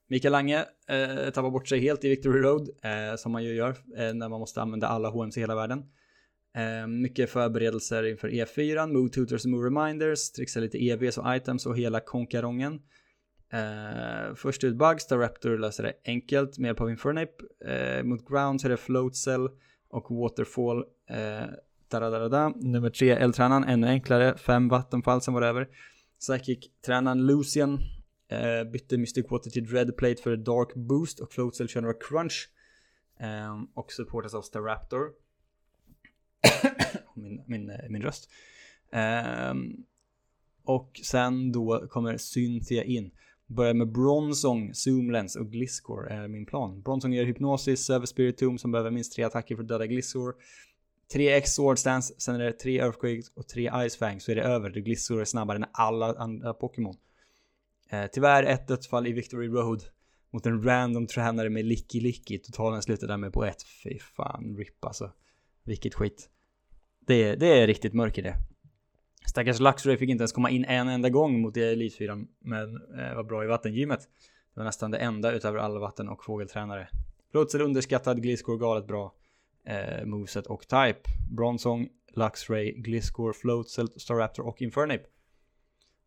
Mikael 0.08 0.32
Lange 0.32 0.64
eh, 0.88 1.30
tappar 1.30 1.50
bort 1.50 1.68
sig 1.68 1.80
helt 1.80 2.04
i 2.04 2.08
Victory 2.08 2.40
Road, 2.40 2.68
eh, 2.82 3.16
som 3.16 3.32
man 3.32 3.44
ju 3.44 3.54
gör 3.54 3.70
eh, 3.70 4.14
när 4.14 4.28
man 4.28 4.40
måste 4.40 4.62
använda 4.62 4.86
alla 4.86 5.08
HMs 5.08 5.36
i 5.36 5.40
hela 5.40 5.54
världen. 5.54 5.82
Eh, 6.56 6.86
mycket 6.86 7.30
förberedelser 7.30 8.06
inför 8.06 8.28
E4, 8.28 8.92
move 8.92 9.10
tutors 9.10 9.44
och 9.44 9.50
move 9.50 9.66
reminders, 9.66 10.30
trixa 10.30 10.60
lite 10.60 10.78
EVs 10.78 11.18
och 11.18 11.36
items 11.36 11.66
och 11.66 11.78
hela 11.78 12.00
konkarongen. 12.00 12.80
Eh, 13.52 14.34
först 14.34 14.64
ut 14.64 14.76
Bugs, 14.76 15.06
där 15.06 15.18
Raptor 15.18 15.58
löser 15.58 15.82
det 15.82 15.92
enkelt 16.04 16.58
med 16.58 16.68
hjälp 16.68 16.80
av 16.80 16.90
Infernape. 16.90 17.44
Eh, 17.66 18.04
mot 18.04 18.28
Ground 18.28 18.60
så 18.60 18.66
är 18.66 18.70
det 18.70 18.76
Float 18.76 19.16
Cell 19.16 19.48
och 19.88 20.16
Waterfall. 20.16 20.84
Eh, 21.10 21.46
Da, 21.88 22.52
Nummer 22.56 22.90
tre, 22.90 23.10
Eldtränaren, 23.10 23.64
ännu 23.64 23.86
enklare. 23.86 24.36
Fem 24.36 24.68
vattenfall, 24.68 25.20
sen 25.20 25.34
var 25.34 25.40
det 25.40 25.46
över. 25.46 25.68
Psychic-tränaren 26.20 27.26
Lucian 27.26 27.78
eh, 28.34 28.64
bytte 28.64 28.98
Mystic 28.98 29.26
Water 29.30 29.50
till 29.50 29.66
Dreadplate 29.66 30.22
för 30.22 30.36
Dark 30.36 30.74
Boost 30.74 31.20
och 31.20 31.32
Float 31.32 31.56
Cell 31.56 31.68
kör 31.68 31.80
några 31.80 31.98
Crunch. 32.00 32.50
Eh, 33.20 33.62
och 33.74 33.92
supportas 33.92 34.34
av 34.34 34.42
Staraptor. 34.42 35.12
min, 37.14 37.42
min, 37.46 37.70
eh, 37.70 37.88
min 37.88 38.02
röst. 38.02 38.30
Eh, 38.92 39.54
och 40.64 41.00
sen 41.04 41.52
då 41.52 41.86
kommer 41.88 42.16
Cynthia 42.16 42.84
in. 42.84 43.10
Börjar 43.46 43.74
med 43.74 43.92
Bronzong, 43.92 44.74
Zoomlens 44.74 45.36
och 45.36 45.50
Gliscor 45.50 46.10
är 46.10 46.28
min 46.28 46.46
plan. 46.46 46.82
Bronzong 46.82 47.12
gör 47.12 47.24
hypnosis 47.24 47.90
över 47.90 48.06
Spiritomb 48.06 48.60
som 48.60 48.72
behöver 48.72 48.90
minst 48.90 49.14
tre 49.14 49.24
attacker 49.24 49.56
för 49.56 49.62
att 49.62 49.68
döda 49.68 49.86
Gliscor. 49.86 50.34
3x 51.14 51.46
Sword 51.46 51.78
Stance, 51.78 52.14
sen 52.18 52.34
är 52.34 52.38
det 52.38 52.52
3 52.52 52.80
Earthquake 52.80 53.22
och 53.34 53.48
3 53.48 53.88
Ice 53.88 53.96
Fang 53.96 54.20
så 54.20 54.30
är 54.30 54.36
det 54.36 54.42
över. 54.42 54.70
Glissor 54.70 55.20
är 55.20 55.24
snabbare 55.24 55.56
än 55.56 55.64
alla 55.72 56.14
andra 56.14 56.54
Pokémon. 56.54 56.94
Eh, 57.94 58.06
tyvärr 58.12 58.42
ett 58.42 58.68
dödsfall 58.68 59.06
i 59.06 59.12
Victory 59.12 59.48
Road 59.48 59.82
mot 60.32 60.46
en 60.46 60.62
random 60.62 61.06
tränare 61.06 61.50
med 61.50 61.64
Licky 61.64 62.00
Licky. 62.00 62.38
Totalen 62.38 62.82
slutade 62.82 63.12
därmed 63.12 63.32
på 63.32 63.44
ett. 63.44 63.62
Fy 63.62 63.98
fan, 63.98 64.56
RIP 64.56 64.84
alltså. 64.84 65.12
Vilket 65.64 65.94
skit. 65.94 66.30
Det, 67.06 67.34
det 67.34 67.46
är 67.46 67.66
riktigt 67.66 67.94
mörker 67.94 68.22
det. 68.22 68.36
Stackars 69.28 69.60
Luxray 69.60 69.96
fick 69.96 70.10
inte 70.10 70.22
ens 70.22 70.32
komma 70.32 70.50
in 70.50 70.64
en 70.64 70.88
enda 70.88 71.10
gång 71.10 71.40
mot 71.40 71.56
Elitfyran. 71.56 72.28
men 72.38 72.76
eh, 72.98 73.14
var 73.14 73.24
bra 73.24 73.44
i 73.44 73.46
vattengymmet. 73.46 74.00
Det 74.54 74.60
var 74.60 74.64
nästan 74.64 74.90
det 74.90 74.98
enda 74.98 75.32
utöver 75.32 75.58
alla 75.58 75.80
vatten 75.80 76.08
och 76.08 76.24
fågeltränare. 76.24 76.88
Floatzel 77.30 77.60
underskattad, 77.60 78.22
Gliscor 78.22 78.58
galet 78.58 78.86
bra. 78.86 79.14
Eh, 79.66 80.04
moveset 80.04 80.46
och 80.46 80.60
type. 80.60 81.00
Bronsong, 81.30 81.88
Luxray, 82.16 82.72
Gliscor, 82.72 83.32
Floatzel, 83.32 83.88
Staraptor 83.96 84.46
och 84.46 84.62
Infernape. 84.62 85.04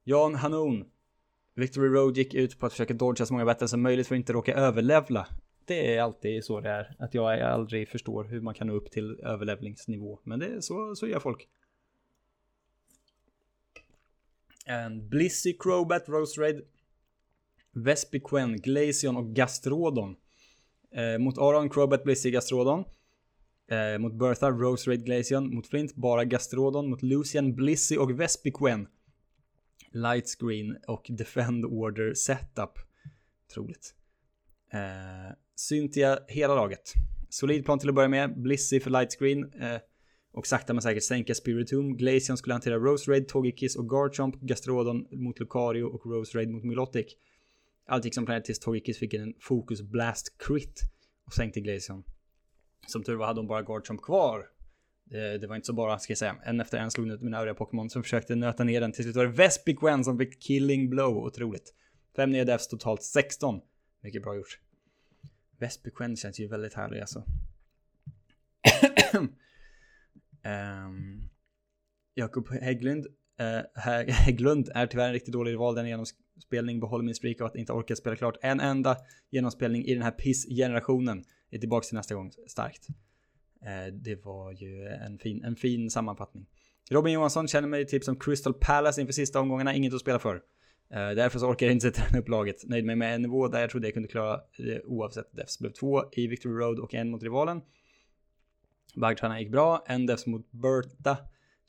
Jan 0.03 0.35
Hanon. 0.35 0.85
Victory 1.57 1.89
Road 1.89 2.17
gick 2.17 2.33
ut 2.33 2.59
på 2.59 2.65
att 2.65 2.71
försöka 2.71 2.93
dodga 2.93 3.25
så 3.25 3.33
många 3.33 3.45
bättre 3.45 3.67
som 3.67 3.81
möjligt 3.81 4.07
för 4.07 4.15
att 4.15 4.19
inte 4.19 4.33
råka 4.33 4.53
överlevla. 4.53 5.27
Det 5.65 5.95
är 5.95 6.01
alltid 6.01 6.43
så 6.43 6.61
det 6.61 6.69
är. 6.69 6.95
Att 6.99 7.13
jag 7.13 7.41
aldrig 7.41 7.89
förstår 7.89 8.23
hur 8.23 8.41
man 8.41 8.53
kan 8.53 8.67
nå 8.67 8.73
upp 8.73 8.91
till 8.91 9.19
överlevlingsnivå. 9.23 10.19
Men 10.23 10.39
det 10.39 10.45
är 10.45 10.61
så, 10.61 10.95
så 10.95 11.07
gör 11.07 11.19
folk. 11.19 11.47
En 14.65 15.09
Blissey, 15.09 15.57
Crobat, 15.59 16.09
Rose 16.09 16.41
Raid, 16.41 16.61
Vespiquen, 17.71 18.57
Glaceon 18.57 19.17
och 19.17 19.35
Gastrodon. 19.35 20.15
Eh, 20.91 21.19
mot 21.19 21.37
Aron, 21.37 21.69
Crobat, 21.69 22.03
Blissey, 22.03 22.31
Gastrodon. 22.31 22.83
Eh, 23.67 23.99
mot 23.99 24.13
Bertha, 24.13 24.51
Rose 24.51 24.89
Raid, 24.89 25.05
Glaceon. 25.05 25.55
Mot 25.55 25.67
Flint, 25.67 25.95
bara 25.95 26.25
Gastrodon. 26.25 26.89
Mot 26.89 27.01
Lucian, 27.01 27.55
Blissey 27.55 27.97
och 27.97 28.19
Vespiquen. 28.19 28.87
Light 29.91 30.27
Screen 30.39 30.77
och 30.87 31.05
Defend 31.09 31.65
Order 31.65 32.13
Setup. 32.13 32.79
Troligt. 33.53 33.93
Eh, 34.73 35.35
Cynthia, 35.55 36.19
hela 36.27 36.55
laget. 36.55 36.93
Solid 37.29 37.65
plan 37.65 37.79
till 37.79 37.89
att 37.89 37.95
börja 37.95 38.09
med. 38.09 38.41
Blissey 38.41 38.79
för 38.79 38.89
Light 38.89 39.11
Screen. 39.19 39.53
Eh, 39.61 39.77
och 40.31 40.47
sakta 40.47 40.73
men 40.73 40.81
säkert 40.81 41.03
sänka 41.03 41.35
Spiritum. 41.35 41.97
Glacian 41.97 42.37
skulle 42.37 42.53
hantera 42.53 42.77
Rose 42.77 43.11
Raid, 43.11 43.27
Togekiss 43.27 43.75
och 43.75 43.89
Garchomp. 43.89 44.35
Gastrodon 44.35 45.07
mot 45.11 45.39
Lucario 45.39 45.83
och 45.83 46.05
Rose 46.05 46.37
Raid 46.37 46.49
mot 46.49 46.63
Milotic. 46.63 47.05
Allt 47.87 48.05
gick 48.05 48.13
som 48.13 48.25
planerat 48.25 48.45
tills 48.45 48.59
Togekiss 48.59 48.97
fick 48.99 49.13
en 49.13 49.33
Focus 49.39 49.81
Blast 49.81 50.37
Crit 50.37 50.81
och 51.25 51.33
sänkte 51.33 51.59
Glacian. 51.59 52.03
Som 52.87 53.03
tur 53.03 53.15
var 53.15 53.25
hade 53.25 53.39
hon 53.39 53.47
bara 53.47 53.61
Garchomp 53.61 54.01
kvar. 54.01 54.45
Eh, 55.11 55.39
det, 55.39 55.47
var 55.47 55.55
inte 55.55 55.65
så 55.65 55.73
bara, 55.73 55.99
ska 55.99 56.11
jag 56.11 56.17
säga. 56.17 56.35
En 56.43 56.61
efter 56.61 56.77
en 56.77 56.91
slog 56.91 57.07
ut 57.07 57.21
mina 57.21 57.37
övriga 57.37 57.55
Pokémon 57.55 57.89
som 57.89 58.03
försökte 58.03 58.35
nöta 58.35 58.63
ner 58.63 58.81
den. 58.81 58.91
Till 58.91 59.03
slut 59.03 59.15
var 59.15 59.25
det 59.25 59.31
Vespiquen 59.31 60.03
som 60.03 60.17
fick 60.17 60.41
Killing 60.41 60.89
Blow. 60.89 61.17
Otroligt. 61.17 61.73
Fem 62.15 62.31
nya 62.31 62.45
defs, 62.45 62.67
totalt 62.67 63.03
16. 63.03 63.61
Mycket 64.01 64.23
bra 64.23 64.35
gjort. 64.35 64.59
Vespiquen 65.59 66.15
känns 66.15 66.39
ju 66.39 66.47
väldigt 66.47 66.73
härlig 66.73 66.99
alltså. 66.99 67.23
Um, 70.43 71.21
Jakob 72.13 72.49
Hägglund, 72.49 73.07
uh, 73.41 74.11
Hägglund 74.13 74.69
är 74.75 74.87
tyvärr 74.87 75.07
en 75.07 75.13
riktigt 75.13 75.33
dålig 75.33 75.51
rival. 75.51 75.75
den 75.75 75.87
genomspelning, 75.87 76.79
behåller 76.79 77.05
min 77.05 77.15
streak 77.15 77.41
av 77.41 77.47
att 77.47 77.55
inte 77.55 77.73
orka 77.73 77.95
spela 77.95 78.15
klart 78.15 78.37
en 78.41 78.59
enda 78.59 78.97
genomspelning 79.29 79.85
i 79.85 79.93
den 79.93 80.03
här 80.03 80.11
piss-generationen. 80.11 81.23
Är 81.49 81.57
tillbaka 81.57 81.85
till 81.85 81.95
nästa 81.95 82.15
gång, 82.15 82.31
starkt. 82.47 82.87
Eh, 83.61 83.93
det 83.93 84.25
var 84.25 84.51
ju 84.51 84.87
en 84.87 85.19
fin, 85.19 85.43
en 85.43 85.55
fin 85.55 85.89
sammanfattning. 85.89 86.45
Robin 86.89 87.13
Johansson 87.13 87.47
känner 87.47 87.67
mig 87.67 87.85
typ 87.85 88.03
som 88.03 88.19
Crystal 88.19 88.53
Palace 88.53 89.01
inför 89.01 89.13
sista 89.13 89.39
omgångarna, 89.39 89.75
inget 89.75 89.93
att 89.93 90.01
spela 90.01 90.19
för. 90.19 90.35
Eh, 90.89 91.09
därför 91.09 91.39
så 91.39 91.47
orkar 91.47 91.65
jag 91.65 91.73
inte 91.73 91.91
sätta 91.91 92.19
upp 92.19 92.27
laget. 92.27 92.63
Nöjd 92.65 92.85
mig 92.85 92.95
med 92.95 93.15
en 93.15 93.21
nivå 93.21 93.47
där 93.47 93.61
jag 93.61 93.69
trodde 93.69 93.87
jag 93.87 93.93
kunde 93.93 94.09
klara 94.09 94.41
det 94.57 94.83
oavsett 94.83 95.35
defs. 95.35 95.59
Blev 95.59 95.71
två 95.71 96.03
i 96.11 96.27
Victory 96.27 96.53
Road 96.53 96.79
och 96.79 96.93
en 96.93 97.09
mot 97.09 97.23
rivalen. 97.23 97.61
Bagtrarna 98.95 99.39
gick 99.39 99.51
bra. 99.51 99.83
En 99.87 100.05
defs 100.05 100.25
mot 100.25 100.51
Berta. 100.51 101.17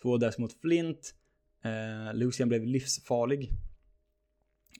Två 0.03 0.17
defs 0.17 0.39
mot 0.39 0.61
Flint. 0.61 1.15
Eh, 1.65 2.15
Lucian 2.15 2.49
blev 2.49 2.65
livsfarlig. 2.67 3.51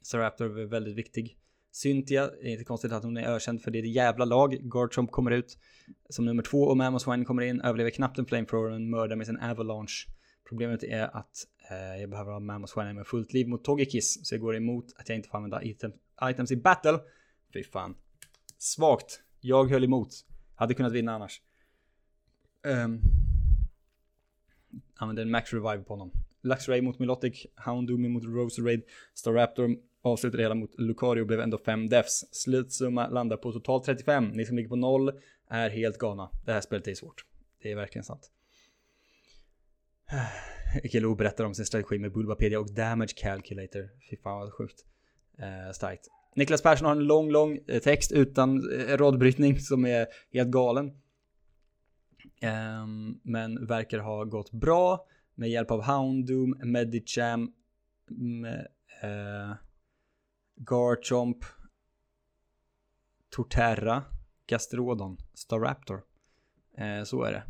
Saraptor 0.03 0.47
var 0.47 0.65
väldigt 0.65 0.97
viktig. 0.97 1.39
Cynthia, 1.73 2.27
det 2.27 2.49
är 2.49 2.53
inte 2.53 2.65
konstigt 2.65 2.93
att 2.93 3.05
hon 3.05 3.17
är 3.17 3.29
ökänd 3.29 3.63
för 3.63 3.71
det 3.71 3.79
är 3.79 3.83
ett 3.83 3.95
jävla 3.95 4.25
lag. 4.25 4.53
Garchomp 4.53 5.11
kommer 5.11 5.31
ut 5.31 5.59
som 6.09 6.25
nummer 6.25 6.43
två 6.43 6.63
och 6.63 6.77
Mammoth 6.77 7.25
kommer 7.25 7.43
in, 7.43 7.61
överlever 7.61 7.91
knappt 7.91 8.19
en 8.19 8.27
flamethrower 8.27 8.71
men 8.71 8.91
mördar 8.91 9.17
med 9.17 9.27
sin 9.27 9.39
avalanche. 9.39 10.09
Problemet 10.49 10.83
är 10.83 11.17
att 11.17 11.47
eh, 11.71 12.01
jag 12.01 12.11
behöver 12.11 12.33
ha 12.33 12.41
Mammoth 12.41 12.79
med 12.79 13.07
fullt 13.07 13.33
liv 13.33 13.49
mot 13.49 13.65
Togekiss, 13.65 14.27
så 14.27 14.35
jag 14.35 14.41
går 14.41 14.57
emot 14.57 14.87
att 14.97 15.09
jag 15.09 15.17
inte 15.17 15.29
får 15.29 15.39
använda 15.39 15.63
item, 15.63 15.93
items 16.23 16.53
i 16.53 16.57
battle. 16.57 16.99
Fy 17.53 17.65
fan. 17.65 17.95
Svagt. 18.59 19.21
Jag 19.41 19.71
höll 19.71 19.85
emot. 19.85 20.09
Hade 20.55 20.75
kunnat 20.75 20.93
vinna 20.93 21.15
annars. 21.15 21.43
Um, 22.67 23.01
använder 24.97 25.23
en 25.23 25.31
max 25.31 25.53
revive 25.53 25.85
på 25.85 25.93
honom. 25.93 26.13
Luxray 26.43 26.81
mot 26.81 26.99
Milotic, 26.99 27.47
Houndoom 27.67 28.13
mot 28.13 28.25
Rose 28.25 28.63
Raid, 28.63 28.83
Staraptor 29.15 29.77
avslutar 30.03 30.39
hela 30.39 30.55
mot 30.55 30.71
Lucario 30.79 31.25
blev 31.25 31.41
ändå 31.41 31.59
5 31.59 31.89
defs. 31.89 32.35
Slutsumma 32.35 33.09
landar 33.09 33.37
på 33.37 33.53
totalt 33.53 33.85
35. 33.85 34.29
Ni 34.29 34.45
som 34.45 34.57
ligger 34.57 34.69
på 34.69 34.77
0 34.77 35.13
är 35.49 35.71
helt 35.71 35.99
galna. 35.99 36.31
Det 36.45 36.53
här 36.53 36.61
spelet 36.61 36.89
är 36.89 36.95
svårt. 36.95 37.25
Det 37.63 37.73
är 37.73 37.77
verkligen 37.77 38.05
sant. 38.05 38.31
Kilo 40.93 41.15
berättar 41.15 41.45
om 41.45 41.55
sin 41.55 41.67
strategi 41.67 41.99
med 41.99 42.13
Bulbapedia 42.13 42.61
och 42.61 42.75
Damage 42.75 43.15
Calculator. 43.17 43.89
Fy 44.11 44.17
fan 44.17 44.39
vad 44.39 44.53
sjukt. 44.53 44.85
Eh, 45.39 45.73
starkt. 45.73 46.09
Niklas 46.35 46.63
Persson 46.63 46.87
har 46.87 46.93
en 46.93 47.05
lång, 47.05 47.31
lång 47.31 47.59
eh, 47.67 47.81
text 47.83 48.13
utan 48.13 48.73
eh, 48.73 48.97
radbrytning 48.97 49.59
som 49.59 49.87
är 49.87 50.07
helt 50.33 50.51
galen. 50.51 50.87
Eh, 52.41 52.87
men 53.23 53.67
verkar 53.67 53.99
ha 53.99 54.25
gått 54.25 54.53
bra 54.53 55.07
med 55.35 55.51
hjälp 55.51 55.71
av 55.71 55.83
Houndoom, 55.83 56.61
Medicham, 56.65 57.53
med, 58.09 58.67
eh, 59.03 59.57
Garchomp, 60.59 61.45
Torterra, 63.31 64.05
Gastrodon, 64.47 65.19
Staraptor. 65.35 66.03
Eh, 66.79 67.05
så 67.05 67.23
är 67.23 67.33
det. 67.33 67.43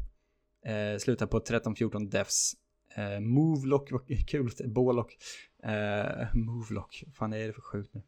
Eh, 0.72 0.98
slutar 0.98 1.26
på 1.26 1.40
13-14 1.40 2.10
defs. 2.10 2.52
Eh, 2.96 3.20
Movelock, 3.20 3.92
vad 3.92 4.28
kul, 4.28 4.50
Bålock. 4.66 5.16
Eh, 5.62 6.34
Movelock, 6.34 7.04
fan 7.14 7.32
är 7.32 7.46
det 7.46 7.52
för 7.52 7.62
sjukt 7.62 7.94
nu? 7.94 8.02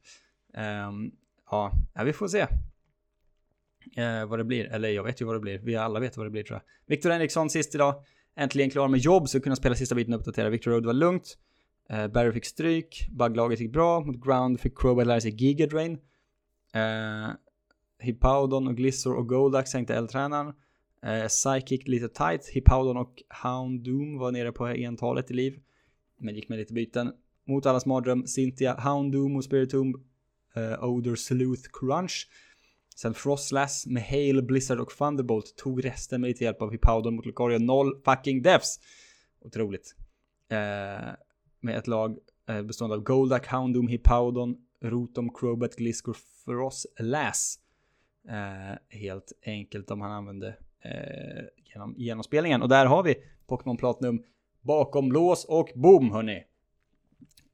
Eh, 0.54 0.90
ja, 1.50 1.72
vi 2.04 2.12
får 2.12 2.28
se 2.28 2.46
eh, 3.96 4.26
vad 4.26 4.38
det 4.38 4.44
blir. 4.44 4.64
Eller 4.64 4.88
jag 4.88 5.04
vet 5.04 5.20
ju 5.20 5.24
vad 5.24 5.34
det 5.34 5.40
blir. 5.40 5.58
Vi 5.58 5.76
alla 5.76 6.00
vet 6.00 6.16
vad 6.16 6.26
det 6.26 6.30
blir 6.30 6.42
tror 6.42 6.56
jag. 6.56 6.62
Viktor 6.86 7.10
Henriksson 7.10 7.50
sist 7.50 7.74
idag. 7.74 8.04
Äntligen 8.36 8.70
klar 8.70 8.88
med 8.88 9.00
jobb 9.00 9.28
så 9.28 9.40
kunna 9.40 9.56
spela 9.56 9.74
sista 9.74 9.94
biten 9.94 10.14
och 10.14 10.20
uppdatera. 10.20 10.50
Viktor 10.50 10.70
Road 10.70 10.86
var 10.86 10.92
lugnt. 10.92 11.38
Eh, 11.90 12.06
Barry 12.08 12.32
fick 12.32 12.44
stryk. 12.44 13.08
Bagglaget 13.10 13.60
gick 13.60 13.72
bra. 13.72 14.00
Mot 14.00 14.24
Ground 14.24 14.60
fick 14.60 14.78
Crowbat 14.78 15.06
lära 15.06 15.20
sig 15.20 15.30
Gigadrain. 15.30 15.98
Eh, 16.74 17.30
Hippowdon 17.98 18.68
och 18.68 18.76
Glissor 18.76 19.14
och 19.14 19.28
Goldax 19.28 19.70
sänkte 19.70 19.94
L-tränaren. 19.94 20.54
Eh, 21.02 21.26
Psychic 21.26 21.88
lite 21.88 22.08
tight. 22.08 22.46
Hippowdon 22.46 22.96
och 22.96 23.22
Houndoom 23.42 24.18
var 24.18 24.32
nere 24.32 24.52
på 24.52 24.66
entalet 24.66 25.30
i 25.30 25.34
liv. 25.34 25.60
Men 26.18 26.34
gick 26.34 26.48
med 26.48 26.58
lite 26.58 26.72
byten. 26.72 27.12
Mot 27.46 27.66
allas 27.66 27.86
mardröm. 27.86 28.26
Cynthia, 28.26 28.80
Houndoom 28.80 29.36
och 29.36 29.44
Spiritomb. 29.44 29.96
Eh, 30.54 30.84
Odor 30.84 31.14
Sleuth 31.14 31.68
Crunch. 31.72 32.28
Sen 32.96 33.14
Frostlass 33.14 33.86
med 33.86 34.02
Hail, 34.02 34.42
Blizzard 34.42 34.80
och 34.80 34.90
Thunderbolt 34.98 35.56
tog 35.56 35.84
resten 35.84 36.20
med 36.20 36.28
lite 36.28 36.44
hjälp 36.44 36.62
av 36.62 36.70
Hippowdon 36.70 37.16
mot 37.16 37.26
Lucario. 37.26 37.58
Noll 37.58 38.02
fucking 38.04 38.42
Devs! 38.42 38.80
Otroligt. 39.40 39.94
Eh, 40.50 41.14
med 41.60 41.78
ett 41.78 41.86
lag 41.86 42.18
eh, 42.48 42.62
bestående 42.62 42.96
av 42.96 43.02
Goldak, 43.02 43.46
Houndoom, 43.46 43.88
Hippowdon, 43.88 44.56
Rotom, 44.80 45.34
Crobat, 45.34 45.76
Gliscor, 45.76 46.16
Frostlass. 46.44 47.58
Eh, 48.28 48.98
helt 48.98 49.32
enkelt 49.42 49.90
om 49.90 50.00
han 50.00 50.12
använde 50.12 50.56
eh, 50.80 51.44
genom 51.56 51.94
genomspelningen. 51.96 52.62
Och 52.62 52.68
där 52.68 52.86
har 52.86 53.02
vi 53.02 53.14
Pokémon 53.46 53.76
Platinum 53.76 54.24
bakom 54.60 55.12
lås 55.12 55.44
och 55.44 55.70
bom 55.74 56.12
hörni. 56.12 56.44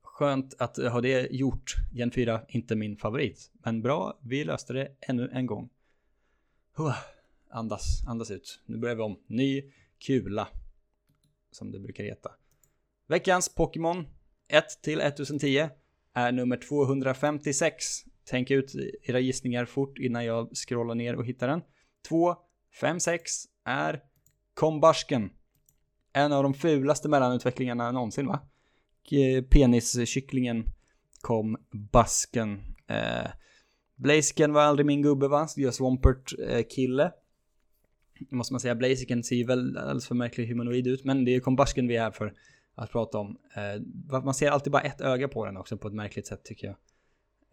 Skönt 0.03 0.55
att 0.59 0.77
ha 0.77 1.01
det 1.01 1.33
gjort. 1.33 1.75
Gen 1.93 2.11
4, 2.11 2.41
inte 2.49 2.77
min 2.77 2.97
favorit. 2.97 3.51
Men 3.53 3.83
bra, 3.83 4.19
vi 4.23 4.45
löste 4.45 4.73
det 4.73 4.89
ännu 5.01 5.31
en 5.33 5.47
gång. 5.47 5.69
Andas, 7.51 8.07
andas 8.07 8.31
ut. 8.31 8.61
Nu 8.67 8.77
börjar 8.77 8.97
vi 8.97 9.03
om. 9.03 9.19
Ny 9.27 9.73
kula. 9.99 10.49
Som 11.51 11.73
det 11.73 11.79
brukar 11.79 12.05
heta. 12.05 12.31
Veckans 13.09 13.55
Pokémon 13.55 14.07
1 14.49 14.83
till 14.83 15.01
1010 15.01 15.69
är 16.15 16.33
nummer 16.33 16.57
256. 16.57 17.85
Tänk 18.25 18.51
ut 18.51 18.73
era 19.03 19.21
gissningar 19.21 19.65
fort 19.65 19.99
innan 19.99 20.25
jag 20.25 20.57
scrollar 20.57 20.95
ner 20.95 21.17
och 21.17 21.27
hittar 21.27 21.49
den. 21.49 21.63
256 22.09 23.33
är 23.65 24.01
Kombarsken. 24.55 25.31
En 26.13 26.33
av 26.33 26.43
de 26.43 26.55
fulaste 26.55 27.09
mellanutvecklingarna 27.09 27.93
någonsin 27.93 28.27
va? 28.27 28.41
Peniskycklingen 29.51 30.65
kom 31.21 31.57
Basken. 31.71 32.61
Eh, 32.87 33.31
Blaziken 33.97 34.53
var 34.53 34.63
aldrig 34.63 34.87
min 34.87 35.03
gubbe 35.03 35.29
va? 35.29 35.49
Jag 35.57 35.75
Swampert 35.75 36.35
eh, 36.49 36.63
kille. 36.71 37.13
Måste 38.31 38.53
man 38.53 38.61
säga. 38.61 38.75
Blaziken 38.75 39.25
ser 39.25 39.37
ju 39.37 39.45
väl 39.45 39.77
alldeles 39.77 40.07
för 40.07 40.15
märklig 40.15 40.49
humanoid 40.49 40.87
ut. 40.87 41.05
Men 41.05 41.25
det 41.25 41.31
är 41.31 41.33
ju 41.33 41.41
Kombasken 41.41 41.89
vi 41.89 41.97
är 41.97 42.01
här 42.01 42.11
för 42.11 42.35
att 42.77 42.91
prata 42.91 43.19
om. 43.19 43.39
Eh, 43.55 44.21
man 44.23 44.35
ser 44.35 44.51
alltid 44.51 44.73
bara 44.73 44.83
ett 44.83 45.01
öga 45.01 45.29
på 45.29 45.47
den 45.47 45.57
också 45.57 45.77
på 45.77 45.89
ett 45.89 45.95
märkligt 45.95 46.27
sätt 46.27 46.45
tycker 46.45 46.67
jag. 46.67 46.77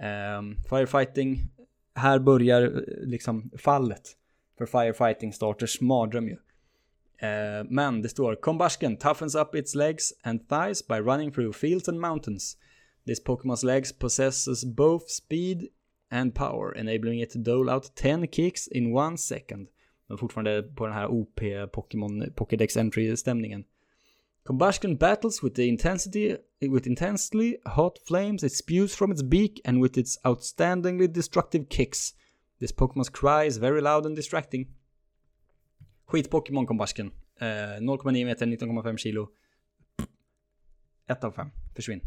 Eh, 0.08 0.42
firefighting. 0.70 1.40
Här 1.96 2.20
börjar 2.20 2.62
eh, 2.62 3.08
liksom 3.08 3.52
fallet 3.58 4.18
för 4.58 4.66
firefighting 4.66 5.34
starters 5.34 5.82
mardröm 5.82 6.28
ju. 6.28 6.38
Eh, 7.18 7.66
men 7.70 8.02
det 8.02 8.10
står 8.10 8.36
Combustion 8.36 8.98
toughens 8.98 9.36
up 9.36 9.56
its 9.56 9.76
legs 9.76 10.14
and 10.24 10.50
thighs 10.50 10.88
by 10.88 10.96
running 10.96 11.32
through 11.32 11.56
fields 11.56 11.90
and 11.90 12.00
mountains. 12.00 12.58
This 13.06 13.24
Pokémon's 13.24 13.66
legs 13.66 14.00
possesses 14.00 14.66
both 14.66 15.06
speed 15.08 15.68
and 16.12 16.36
power, 16.36 16.78
enabling 16.78 17.22
it 17.22 17.32
to 17.32 17.40
dole 17.40 17.74
out 17.74 17.96
10 17.96 18.28
kicks 18.28 18.68
in 18.68 18.94
one 18.94 19.18
second. 19.18 19.68
Men 20.08 20.18
fortfarande 20.18 20.64
på 20.64 20.86
den 20.86 20.96
här 20.96 21.08
OP 21.08 21.40
Pokémon 21.72 22.34
Pokédex 22.36 22.78
Entry-stämningen. 22.78 23.64
Combustion 24.46 24.96
battles 24.96 25.42
with 25.42 25.56
the 25.56 25.70
intensity 25.70 26.36
with 26.62 26.88
intensely 26.88 27.58
hot 27.66 28.00
flames 28.06 28.44
it 28.44 28.52
spews 28.52 28.96
from 28.96 29.12
its 29.12 29.22
beak 29.22 29.62
and 29.66 29.82
with 29.82 29.98
its 29.98 30.18
outstandingly 30.26 31.08
destructive 31.08 31.70
kicks. 31.70 32.14
This 32.60 32.72
Pokémon's 32.72 33.10
cry 33.10 33.46
is 33.46 33.58
very 33.58 33.82
loud 33.82 34.06
and 34.06 34.16
distracting. 34.16 34.68
Skit 36.06 36.30
Pokémon 36.30 36.68
Combustion. 36.68 37.12
Eh, 37.40 37.80
0,9 37.80 38.26
meter, 38.26 38.46
19,5 38.46 38.98
kilo. 38.98 39.30
1 41.08 41.24
av 41.24 41.32
5. 41.32 41.52
Försvinn. 41.76 42.02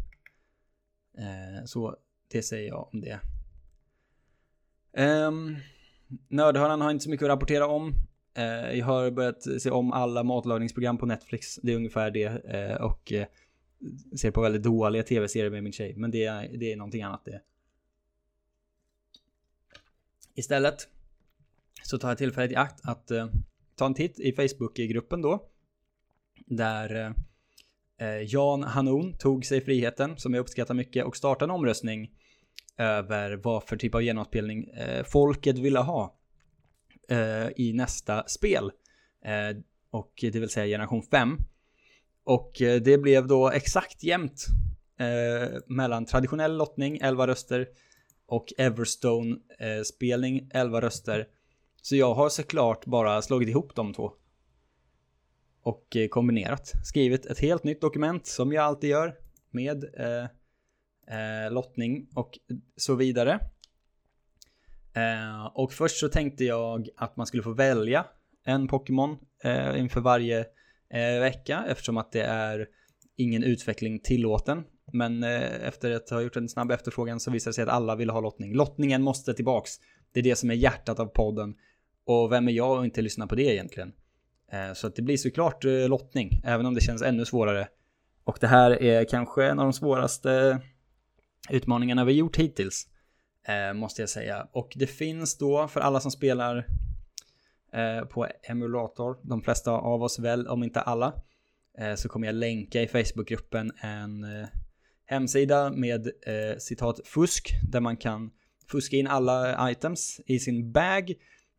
Eh, 1.17 1.65
så 1.65 1.95
det 2.27 2.41
säger 2.41 2.67
jag 2.67 2.89
om 2.93 3.01
det. 3.01 3.19
Um, 4.97 5.57
Nördhörnan 6.27 6.81
har 6.81 6.91
inte 6.91 7.03
så 7.03 7.09
mycket 7.09 7.25
att 7.25 7.29
rapportera 7.29 7.67
om. 7.67 7.93
Eh, 8.37 8.77
jag 8.77 8.85
har 8.85 9.11
börjat 9.11 9.61
se 9.61 9.69
om 9.71 9.93
alla 9.93 10.23
matlagningsprogram 10.23 10.97
på 10.97 11.05
Netflix. 11.05 11.55
Det 11.55 11.71
är 11.71 11.75
ungefär 11.75 12.11
det. 12.11 12.25
Eh, 12.25 12.81
och 12.81 13.11
eh, 13.11 13.27
ser 14.19 14.31
på 14.31 14.41
väldigt 14.41 14.63
dåliga 14.63 15.03
tv-serier 15.03 15.49
med 15.49 15.63
min 15.63 15.73
tjej. 15.73 15.95
Men 15.95 16.11
det 16.11 16.23
är, 16.23 16.57
det 16.57 16.71
är 16.71 16.75
någonting 16.75 17.03
annat 17.03 17.25
det. 17.25 17.41
Istället 20.35 20.87
så 21.83 21.97
tar 21.97 22.09
jag 22.09 22.17
tillfället 22.17 22.51
i 22.51 22.55
akt 22.55 22.79
att 22.83 23.11
ta 23.75 23.85
en 23.85 23.93
titt 23.93 24.19
i 24.19 24.31
Facebook-gruppen 24.31 25.21
då. 25.21 25.49
Där 26.45 27.13
Jan 28.27 28.63
Hanon 28.63 29.13
tog 29.17 29.45
sig 29.45 29.61
friheten, 29.61 30.17
som 30.17 30.33
jag 30.33 30.41
uppskattar 30.41 30.73
mycket, 30.73 31.05
och 31.05 31.17
startade 31.17 31.51
en 31.51 31.55
omröstning 31.55 32.11
över 32.77 33.35
vad 33.35 33.63
för 33.63 33.77
typ 33.77 33.95
av 33.95 34.03
genomspelning 34.03 34.63
eh, 34.63 35.03
folket 35.03 35.57
ville 35.57 35.79
ha 35.79 36.17
eh, 37.07 37.47
i 37.55 37.73
nästa 37.73 38.27
spel. 38.27 38.71
Eh, 39.25 39.57
och 39.91 40.13
det 40.21 40.39
vill 40.39 40.49
säga 40.49 40.65
generation 40.65 41.03
5. 41.03 41.37
Och 42.23 42.61
eh, 42.61 42.81
det 42.81 42.97
blev 42.97 43.27
då 43.27 43.49
exakt 43.49 44.03
jämnt 44.03 44.45
eh, 44.99 45.57
mellan 45.67 46.05
traditionell 46.05 46.57
lottning, 46.57 46.97
11 47.01 47.27
röster, 47.27 47.67
och 48.25 48.53
Everstone-spelning, 48.57 50.37
eh, 50.37 50.61
11 50.61 50.81
röster. 50.81 51.27
Så 51.81 51.95
jag 51.95 52.13
har 52.13 52.29
såklart 52.29 52.85
bara 52.85 53.21
slagit 53.21 53.49
ihop 53.49 53.75
de 53.75 53.93
två. 53.93 54.11
Och 55.61 55.95
eh, 55.95 56.07
kombinerat. 56.07 56.73
Skrivit 56.83 57.25
ett 57.25 57.39
helt 57.39 57.63
nytt 57.63 57.81
dokument 57.81 58.27
som 58.27 58.51
jag 58.53 58.63
alltid 58.63 58.89
gör 58.89 59.15
med 59.51 59.83
eh, 59.83 60.23
eh 61.17 61.51
lottning 61.51 62.07
och 62.15 62.39
så 62.75 62.95
vidare. 62.95 63.39
Eh, 64.97 65.45
och 65.53 65.73
först 65.73 65.97
så 65.97 66.09
tänkte 66.09 66.43
jag 66.43 66.87
att 66.97 67.17
man 67.17 67.27
skulle 67.27 67.43
få 67.43 67.53
välja 67.53 68.05
en 68.45 68.67
Pokémon 68.67 69.17
eh, 69.43 69.79
inför 69.79 70.01
varje 70.01 70.39
eh, 70.89 71.19
vecka 71.19 71.65
eftersom 71.67 71.97
att 71.97 72.11
det 72.11 72.21
är 72.21 72.67
ingen 73.15 73.43
utveckling 73.43 73.99
tillåten. 73.99 74.63
Men 74.93 75.23
eh, 75.23 75.67
efter 75.67 75.91
att 75.91 76.09
ha 76.09 76.21
gjort 76.21 76.35
en 76.35 76.49
snabb 76.49 76.71
efterfrågan 76.71 77.19
så 77.19 77.31
visade 77.31 77.49
det 77.49 77.53
sig 77.53 77.63
att 77.63 77.69
alla 77.69 77.95
vill 77.95 78.09
ha 78.09 78.19
lottning. 78.19 78.55
Lottningen 78.55 79.01
måste 79.01 79.33
tillbaks. 79.33 79.71
Det 80.11 80.19
är 80.19 80.23
det 80.23 80.35
som 80.35 80.49
är 80.49 80.55
hjärtat 80.55 80.99
av 80.99 81.05
podden. 81.05 81.55
Och 82.05 82.31
vem 82.31 82.47
är 82.47 82.51
jag 82.51 82.77
och 82.77 82.85
inte 82.85 83.01
lyssna 83.01 83.27
på 83.27 83.35
det 83.35 83.53
egentligen? 83.53 83.93
Eh, 84.51 84.73
så 84.73 84.87
att 84.87 84.95
det 84.95 85.01
blir 85.01 85.17
såklart 85.17 85.65
eh, 85.65 85.89
lottning, 85.89 86.41
även 86.43 86.65
om 86.65 86.73
det 86.73 86.81
känns 86.81 87.01
ännu 87.01 87.25
svårare. 87.25 87.67
Och 88.23 88.37
det 88.41 88.47
här 88.47 88.83
är 88.83 89.05
kanske 89.05 89.45
en 89.45 89.59
av 89.59 89.65
de 89.65 89.73
svåraste 89.73 90.61
utmaningarna 91.49 92.05
vi 92.05 92.13
gjort 92.13 92.37
hittills. 92.37 92.87
Eh, 93.47 93.73
måste 93.73 94.01
jag 94.01 94.09
säga. 94.09 94.47
Och 94.51 94.73
det 94.75 94.87
finns 94.87 95.37
då 95.37 95.67
för 95.67 95.79
alla 95.79 95.99
som 95.99 96.11
spelar 96.11 96.67
eh, 97.73 98.05
på 98.05 98.27
emulator, 98.43 99.17
de 99.21 99.41
flesta 99.41 99.71
av 99.71 100.03
oss 100.03 100.19
väl, 100.19 100.47
om 100.47 100.63
inte 100.63 100.81
alla, 100.81 101.13
eh, 101.77 101.95
så 101.95 102.09
kommer 102.09 102.27
jag 102.27 102.35
länka 102.35 102.81
i 102.81 102.87
Facebookgruppen 102.87 103.71
en 103.81 104.23
eh, 104.23 104.47
hemsida 105.05 105.69
med 105.71 106.07
eh, 106.07 106.57
citat 106.57 106.99
fusk, 107.05 107.53
där 107.71 107.79
man 107.79 107.97
kan 107.97 108.31
fuska 108.71 108.95
in 108.95 109.07
alla 109.07 109.71
items 109.71 110.21
i 110.25 110.39
sin 110.39 110.71
bag 110.71 111.13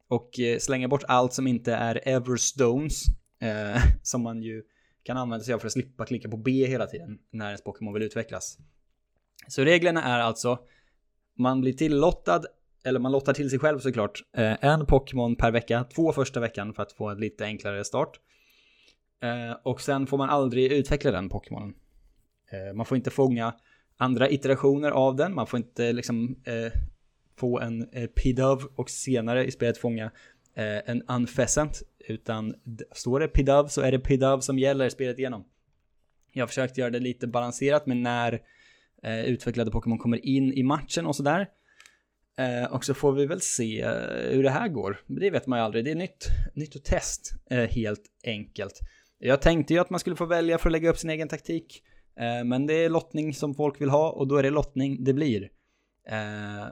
och 0.09 0.41
eh, 0.41 0.59
slänga 0.59 0.89
bort 0.89 1.05
allt 1.09 1.33
som 1.33 1.47
inte 1.47 1.75
är 1.75 2.09
Everstones, 2.09 3.03
eh, 3.41 3.83
som 4.03 4.23
man 4.23 4.43
ju 4.43 4.63
kan 5.03 5.17
använda 5.17 5.45
sig 5.45 5.55
av 5.55 5.59
för 5.59 5.67
att 5.67 5.73
slippa 5.73 6.07
klicka 6.07 6.29
på 6.29 6.37
B 6.37 6.67
hela 6.67 6.87
tiden 6.87 7.19
när 7.31 7.47
ens 7.47 7.65
Pokémon 7.65 7.95
vill 7.95 8.03
utvecklas. 8.03 8.59
Så 9.49 9.63
reglerna 9.63 10.03
är 10.03 10.21
alltså, 10.21 10.59
man 11.39 11.61
blir 11.61 11.73
tillottad, 11.73 12.43
eller 12.85 13.01
man 13.01 13.13
lottar 13.13 13.33
till 13.33 13.51
sig 13.51 13.59
själv 13.59 13.79
såklart, 13.79 14.23
eh, 14.37 14.65
en 14.65 14.87
Pokémon 14.87 15.37
per 15.37 15.51
vecka, 15.51 15.85
två 15.95 16.13
första 16.13 16.41
veckan 16.41 16.75
för 16.75 16.83
att 16.83 16.93
få 16.93 17.09
en 17.09 17.19
lite 17.19 17.45
enklare 17.45 17.85
start. 17.85 18.21
Eh, 19.23 19.57
och 19.63 19.81
sen 19.81 20.07
får 20.07 20.19
man 20.19 20.31
aldrig 20.31 20.73
utveckla 20.73 21.11
den 21.11 21.29
Pokémonen. 21.29 21.75
Eh, 22.53 22.75
man 22.75 22.87
får 22.87 22.97
inte 22.97 23.11
fånga 23.11 23.55
andra 23.97 24.31
iterationer 24.31 24.91
av 24.91 25.17
den, 25.17 25.35
man 25.35 25.47
får 25.47 25.59
inte 25.59 25.93
liksom 25.93 26.43
eh, 26.45 26.81
få 27.39 27.61
en 27.61 27.89
eh, 27.93 28.07
Pidove 28.07 28.65
och 28.77 28.91
senare 28.91 29.47
i 29.47 29.51
spelet 29.51 29.79
fånga 29.79 30.05
eh, 30.55 30.91
en 30.91 31.03
UNFESSENT, 31.09 31.83
utan 32.09 32.55
står 32.93 33.21
det 33.21 33.29
Pidove 33.29 33.69
så 33.69 33.81
är 33.81 33.93
det 33.93 33.99
Pidove 33.99 34.43
som 34.43 34.59
gäller 34.59 34.89
spelet 34.89 35.19
igenom. 35.19 35.45
Jag 36.33 36.43
har 36.43 36.49
försökt 36.49 36.79
göra 36.79 36.91
det 36.91 37.01
lite 37.01 37.27
balanserat 37.27 37.87
med 37.87 37.97
när 37.97 38.41
eh, 39.03 39.21
utvecklade 39.21 39.71
Pokémon 39.71 39.99
kommer 39.99 40.27
in 40.27 40.53
i 40.53 40.63
matchen 40.63 41.07
och 41.07 41.17
sådär. 41.17 41.49
Eh, 42.39 42.73
och 42.73 42.85
så 42.85 42.95
får 42.95 43.13
vi 43.13 43.27
väl 43.27 43.41
se 43.41 43.81
eh, 43.81 44.33
hur 44.33 44.43
det 44.43 44.51
här 44.51 44.69
går. 44.69 45.01
Det 45.07 45.31
vet 45.31 45.47
man 45.47 45.59
ju 45.59 45.65
aldrig. 45.65 45.85
Det 45.85 45.91
är 45.91 45.95
nytt, 45.95 46.29
nytt 46.55 46.75
och 46.75 46.85
test 46.85 47.33
eh, 47.51 47.59
helt 47.59 48.03
enkelt. 48.25 48.81
Jag 49.19 49.43
tänkte 49.43 49.75
ju 49.75 49.81
att 49.81 49.91
man 49.91 50.01
skulle 50.01 50.17
få 50.17 50.25
välja 50.25 50.59
för 50.59 50.69
att 50.69 50.73
lägga 50.73 50.91
upp 50.91 50.99
sin 50.99 51.11
egen 51.11 51.29
taktik. 51.29 51.83
Eh, 52.21 52.45
men 52.45 52.67
det 52.67 52.75
är 52.75 52.89
lottning 52.89 53.35
som 53.35 53.55
folk 53.55 53.81
vill 53.81 53.91
ha 53.91 54.11
och 54.11 54.29
då 54.29 54.37
är 54.37 54.43
det 54.43 54.51
lottning 54.51 55.05
det 55.05 55.13
blir. 55.13 55.43
Eh, 56.09 56.69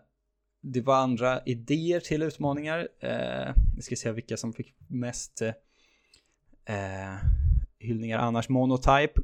det 0.63 0.81
var 0.81 0.97
andra 0.97 1.41
idéer 1.47 2.01
till 2.01 2.23
utmaningar. 2.23 2.89
Eh, 3.01 3.55
vi 3.77 3.83
ska 3.83 3.97
se 3.97 4.13
vilka 4.13 4.37
som 4.37 4.53
fick 4.53 4.75
mest 4.89 5.43
eh, 5.43 7.15
hyllningar 7.79 8.19
annars. 8.19 8.49
Monotype 8.49 9.21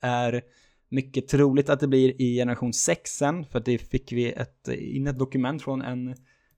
är 0.00 0.42
mycket 0.88 1.28
troligt 1.28 1.68
att 1.68 1.80
det 1.80 1.88
blir 1.88 2.22
i 2.22 2.36
generation 2.36 2.72
6 2.72 3.10
sen, 3.10 3.44
för 3.44 3.58
att 3.58 3.64
det 3.64 3.78
fick 3.78 4.12
vi 4.12 4.32
ett, 4.32 4.68
in 4.68 5.06
ett 5.06 5.18
dokument 5.18 5.62
från 5.62 5.82
en, 5.82 6.14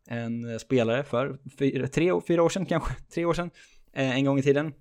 en 0.09 0.59
spelare 0.59 1.05
för 1.05 1.38
fyra, 1.59 1.88
tre, 1.88 2.21
fyra 2.29 2.43
år 2.43 2.49
sedan 2.49 2.67
kanske, 2.67 2.95
tre 3.14 3.25
år 3.25 3.35
sedan, 3.35 3.51
eh, 3.93 4.17
en 4.17 4.25
gång 4.25 4.38
i 4.38 4.43
tiden. 4.43 4.73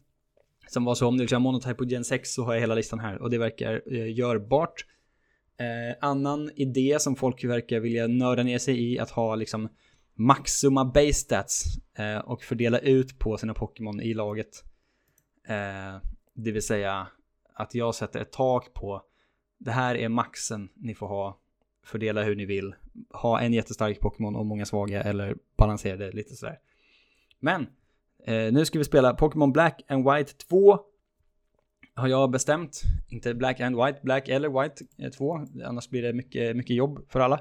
Som 0.67 0.85
var 0.85 0.95
så 0.95 1.07
om 1.07 1.17
du 1.17 1.25
vill 1.25 1.39
monotype 1.39 1.73
på 1.73 1.85
gen 1.85 2.03
6 2.03 2.33
så 2.33 2.43
har 2.43 2.53
jag 2.53 2.61
hela 2.61 2.75
listan 2.75 2.99
här 2.99 3.21
och 3.21 3.29
det 3.29 3.37
verkar 3.37 3.81
eh, 3.93 4.13
görbart. 4.13 4.85
Eh, 5.59 5.95
annan 6.01 6.51
idé 6.55 6.97
som 6.99 7.15
folk 7.15 7.43
verkar 7.43 7.79
vilja 7.79 8.07
nörda 8.07 8.43
ner 8.43 8.57
sig 8.57 8.93
i 8.93 8.99
att 8.99 9.09
ha 9.09 9.35
liksom 9.35 9.69
maxima 10.15 10.85
base 10.85 11.13
stats 11.13 11.63
eh, 11.97 12.17
och 12.17 12.43
fördela 12.43 12.79
ut 12.79 13.19
på 13.19 13.37
sina 13.37 13.53
Pokémon 13.53 14.01
i 14.01 14.13
laget. 14.13 14.63
Eh, 15.47 16.01
det 16.33 16.51
vill 16.51 16.61
säga 16.61 17.07
att 17.53 17.75
jag 17.75 17.95
sätter 17.95 18.19
ett 18.19 18.31
tak 18.31 18.73
på 18.73 19.01
det 19.57 19.71
här 19.71 19.95
är 19.95 20.09
maxen 20.09 20.69
ni 20.75 20.95
får 20.95 21.07
ha. 21.07 21.39
Fördela 21.85 22.23
hur 22.23 22.35
ni 22.35 22.45
vill. 22.45 22.75
Ha 23.09 23.39
en 23.39 23.53
jättestark 23.53 23.99
Pokémon 23.99 24.35
och 24.35 24.45
många 24.45 24.65
svaga 24.65 25.03
eller 25.03 25.35
balansera 25.57 25.97
det 25.97 26.11
lite 26.11 26.35
sådär. 26.35 26.59
Men 27.39 27.61
eh, 28.25 28.53
nu 28.53 28.65
ska 28.65 28.79
vi 28.79 28.85
spela 28.85 29.13
Pokémon 29.13 29.51
Black 29.51 29.81
and 29.87 30.11
White 30.11 30.33
2. 30.33 30.79
har 31.93 32.07
jag 32.07 32.31
bestämt. 32.31 32.81
Inte 33.09 33.33
Black 33.33 33.59
and 33.59 33.75
White, 33.75 33.99
Black 34.03 34.29
eller 34.29 34.61
White 34.61 34.85
eh, 34.97 35.09
2. 35.09 35.45
Annars 35.65 35.89
blir 35.89 36.01
det 36.01 36.13
mycket, 36.13 36.55
mycket 36.55 36.75
jobb 36.75 37.05
för 37.09 37.19
alla. 37.19 37.39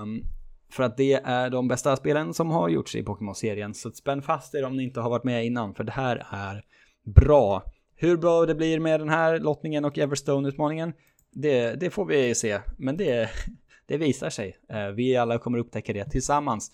Um, 0.00 0.24
för 0.70 0.82
att 0.82 0.96
det 0.96 1.12
är 1.12 1.50
de 1.50 1.68
bästa 1.68 1.96
spelen 1.96 2.34
som 2.34 2.50
har 2.50 2.68
gjorts 2.68 2.96
i 2.96 3.02
Pokémon-serien. 3.02 3.74
Så 3.74 3.90
spänn 3.90 4.22
fast 4.22 4.54
er 4.54 4.64
om 4.64 4.76
ni 4.76 4.82
inte 4.82 5.00
har 5.00 5.10
varit 5.10 5.24
med 5.24 5.46
innan, 5.46 5.74
för 5.74 5.84
det 5.84 5.92
här 5.92 6.26
är 6.30 6.64
bra. 7.04 7.62
Hur 8.00 8.16
bra 8.16 8.46
det 8.46 8.54
blir 8.54 8.80
med 8.80 9.00
den 9.00 9.08
här 9.08 9.38
lottningen 9.38 9.84
och 9.84 9.98
Everstone-utmaningen, 9.98 10.92
det, 11.30 11.80
det, 11.80 11.90
får 11.90 12.04
vi 12.04 12.34
se. 12.34 12.60
Men 12.76 12.96
det, 12.96 13.30
det 13.86 13.96
visar 13.98 14.30
sig. 14.30 14.56
Eh, 14.68 14.86
vi 14.88 15.16
alla 15.16 15.38
kommer 15.38 15.58
upptäcka 15.58 15.92
det 15.92 16.10
tillsammans. 16.10 16.72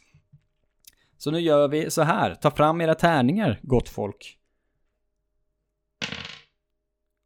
Så 1.16 1.30
nu 1.30 1.40
gör 1.40 1.68
vi 1.68 1.90
så 1.90 2.02
här. 2.02 2.34
Ta 2.34 2.50
fram 2.50 2.80
era 2.80 2.94
tärningar, 2.94 3.60
gott 3.62 3.88
folk. 3.88 4.38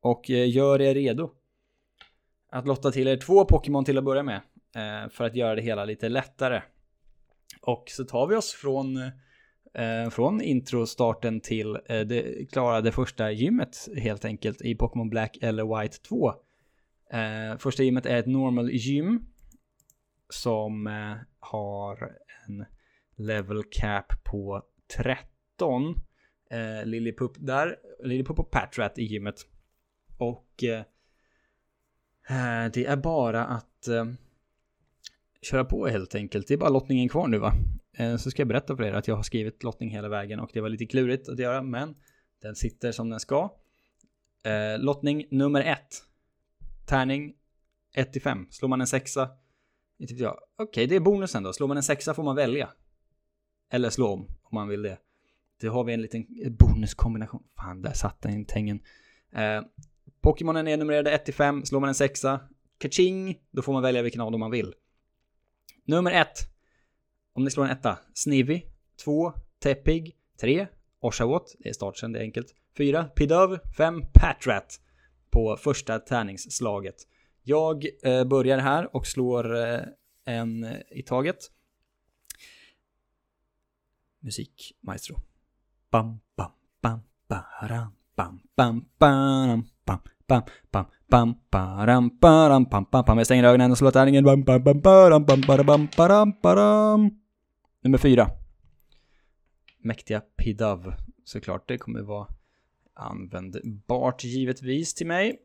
Och 0.01 0.31
eh, 0.31 0.51
gör 0.51 0.81
er 0.81 0.95
redo. 0.95 1.31
Att 2.51 2.67
lotta 2.67 2.91
till 2.91 3.09
er 3.09 3.17
två 3.17 3.45
Pokémon 3.45 3.85
till 3.85 3.99
att 3.99 4.05
börja 4.05 4.23
med. 4.23 4.41
Eh, 4.77 5.11
för 5.11 5.25
att 5.25 5.35
göra 5.35 5.55
det 5.55 5.63
hela 5.63 5.85
lite 5.85 6.09
lättare. 6.09 6.63
Och 7.61 7.85
så 7.87 8.05
tar 8.05 8.27
vi 8.27 8.37
oss 8.37 8.53
från, 8.53 8.97
eh, 9.79 10.11
från 10.11 10.41
introstarten 10.41 11.41
till 11.41 11.79
eh, 11.87 12.01
det, 12.01 12.51
klara 12.53 12.81
det 12.81 12.93
första 12.93 13.31
gymmet 13.31 13.89
helt 13.97 14.25
enkelt 14.25 14.63
i 14.63 14.75
Pokémon 14.75 15.11
Black 15.11 15.39
eller 15.43 15.81
White 15.81 15.99
2. 15.99 16.35
Eh, 17.13 17.59
första 17.59 17.83
gymmet 17.83 18.07
är 18.07 18.17
ett 18.17 18.27
normal 18.27 18.71
gym 18.71 19.27
som 20.29 20.87
eh, 20.87 21.17
har 21.41 22.13
en 22.47 22.65
level 23.17 23.63
cap 23.71 24.25
på 24.25 24.63
13. 24.97 25.95
Eh, 26.51 26.87
Lillipup 26.87 27.33
där, 27.39 27.77
Lillipup 28.05 28.39
och 28.39 28.51
Patrat 28.51 28.99
i 28.99 29.05
gymmet. 29.05 29.37
Och 30.19 30.65
eh, 30.65 30.79
eh 32.29 32.73
det 32.73 32.87
är 32.87 32.97
bara 32.97 33.45
att 33.45 33.89
eh, 33.89 34.07
köra 35.43 35.65
på 35.65 35.87
helt 35.87 36.15
enkelt. 36.15 36.49
Det 36.49 36.55
är 36.55 36.59
bara 36.59 36.71
lottningen 36.71 37.09
kvar 37.09 37.29
nu 37.29 37.39
va? 37.39 37.53
Eh, 37.93 38.17
så 38.17 38.31
ska 38.31 38.41
jag 38.41 38.49
berätta 38.49 38.77
för 38.77 38.83
er 38.83 38.93
att 38.93 39.09
jag 39.09 39.17
har 39.17 39.23
skrivit 39.23 39.63
lottning 39.63 39.91
hela 39.91 40.09
vägen 40.09 40.41
och 40.41 40.51
det 40.53 40.61
var 40.61 40.69
lite 40.69 40.87
klurigt 40.87 41.29
att 41.29 41.39
göra 41.39 41.63
men 41.63 41.95
den 42.43 42.55
sitter 42.55 42.93
som 42.93 43.11
den 43.11 43.21
ska. 43.21 43.55
Eh, 44.45 44.79
lottning 44.79 45.27
nummer 45.31 45.61
ett. 45.61 46.05
Tärning 46.87 47.35
1 47.95 48.13
till 48.13 48.23
5. 48.23 48.47
Slår 48.51 48.69
man 48.69 48.81
en 48.81 48.87
sexa, 48.87 49.31
jag. 49.97 50.39
Okej, 50.57 50.65
okay, 50.65 50.87
det 50.87 50.97
är 50.97 51.01
bonusen 51.01 51.43
då. 51.43 51.53
Slår 51.53 51.69
man 51.69 51.77
en 51.77 51.83
sexa 51.83 52.15
får 52.15 52.23
man 52.23 52.37
välja. 52.37 52.69
Eller 53.71 53.91
slå 53.91 54.09
om 54.09 54.21
om 54.21 54.55
man 54.55 54.69
vill 54.69 54.83
det. 54.83 54.99
Då 55.61 55.71
har 55.71 55.85
vi 55.85 55.93
en 55.93 56.03
liten 56.03 56.27
bonuskombination. 56.59 57.43
Fan, 57.57 57.83
där 57.83 57.93
satt 57.93 58.23
den 58.23 58.41
i 58.41 58.45
tängen. 58.45 58.81
Eh, 59.33 59.63
Pokémonen 60.21 60.69
är 60.69 60.77
numrerade 60.77 61.11
1 61.11 61.25
till 61.25 61.35
5. 61.35 61.65
Slår 61.65 61.81
man 61.81 61.89
en 61.89 61.95
sexa, 61.95 62.41
kaching, 62.79 63.39
då 63.51 63.63
får 63.63 63.73
man 63.73 63.83
välja 63.83 64.03
vilken 64.03 64.21
av 64.21 64.33
dem 64.33 64.41
man 64.41 64.51
vill. 64.51 64.75
Nummer 65.85 66.13
ett. 66.13 66.39
Om 67.39 67.45
ni 67.45 67.51
slår 67.51 67.65
en 67.65 67.71
etta. 67.71 67.99
Snivy. 68.15 68.63
Två. 69.05 69.33
Tepig. 69.63 70.17
Tre. 70.41 70.67
Oshawott. 71.01 71.55
Det 71.59 71.69
är 71.69 71.73
startsen, 71.73 72.13
det 72.13 72.19
är 72.19 72.23
enkelt. 72.23 72.55
Fyra. 72.77 73.05
Pidov. 73.05 73.59
Fem. 73.77 74.03
Patrat. 74.15 74.81
På 75.31 75.57
första 75.57 75.99
tärningsslaget. 75.99 76.95
Jag 77.43 77.87
eh, 78.03 78.25
börjar 78.25 78.59
här 78.59 78.97
och 78.97 79.07
slår 79.07 79.57
eh, 79.57 79.81
en 80.25 80.67
i 80.91 81.03
taget. 81.03 81.37
Musik, 84.21 84.77
maestro. 84.81 85.17
Bam, 85.91 86.21
bam, 86.37 86.51
bam, 86.83 87.01
baram, 87.29 87.93
bam, 88.17 88.41
bam, 88.57 88.85
bam, 88.99 89.65
bam, 89.85 90.01
bam, 90.27 90.43
bam, 90.71 90.85
Bam, 91.11 91.35
baram, 91.51 92.11
baram, 92.21 92.65
bam, 92.65 92.87
bam, 92.91 93.05
bam. 93.07 93.19
Jag 93.19 93.27
stänger 93.27 93.45
ögonen 93.45 93.71
och 93.71 93.79
slår 93.79 93.91
tärningen. 93.91 94.25
Bam, 94.25 94.43
bam, 94.43 94.63
bam, 94.63 94.81
baram, 94.81 95.25
bam, 95.25 95.41
baram, 95.41 95.89
baram, 95.97 96.33
baram. 96.43 97.11
Nummer 97.89 97.99
fyra. 97.99 98.31
Mäktiga 99.79 100.21
Pidav. 100.21 100.95
Såklart, 101.25 101.69
det 101.69 101.79
kommer 101.79 102.01
vara 102.01 102.27
användbart 102.95 104.25
givetvis 104.25 104.95
till 104.95 105.07
mig. 105.07 105.39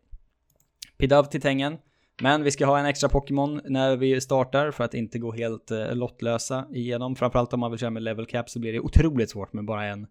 Pidav 0.98 1.24
till 1.24 1.42
tängen. 1.42 1.78
Men 2.22 2.44
vi 2.44 2.52
ska 2.52 2.66
ha 2.66 2.80
en 2.80 2.86
extra 2.86 3.10
Pokémon 3.10 3.62
när 3.66 3.96
vi 3.96 4.22
startar 4.22 4.72
för 4.72 4.84
att 4.84 4.94
inte 4.94 5.20
gå 5.20 5.32
helt 5.32 5.72
eh, 5.72 5.96
lottlösa 5.96 6.68
igenom. 6.74 7.16
Framförallt 7.16 7.54
om 7.54 7.60
man 7.60 7.72
vill 7.72 7.80
köra 7.80 7.90
med 7.90 8.04
level 8.04 8.26
cap 8.26 8.50
så 8.50 8.60
blir 8.60 8.74
det 8.74 8.80
otroligt 8.80 9.30
svårt 9.30 9.54
med 9.54 9.66
bara 9.66 9.86
en 9.86 10.08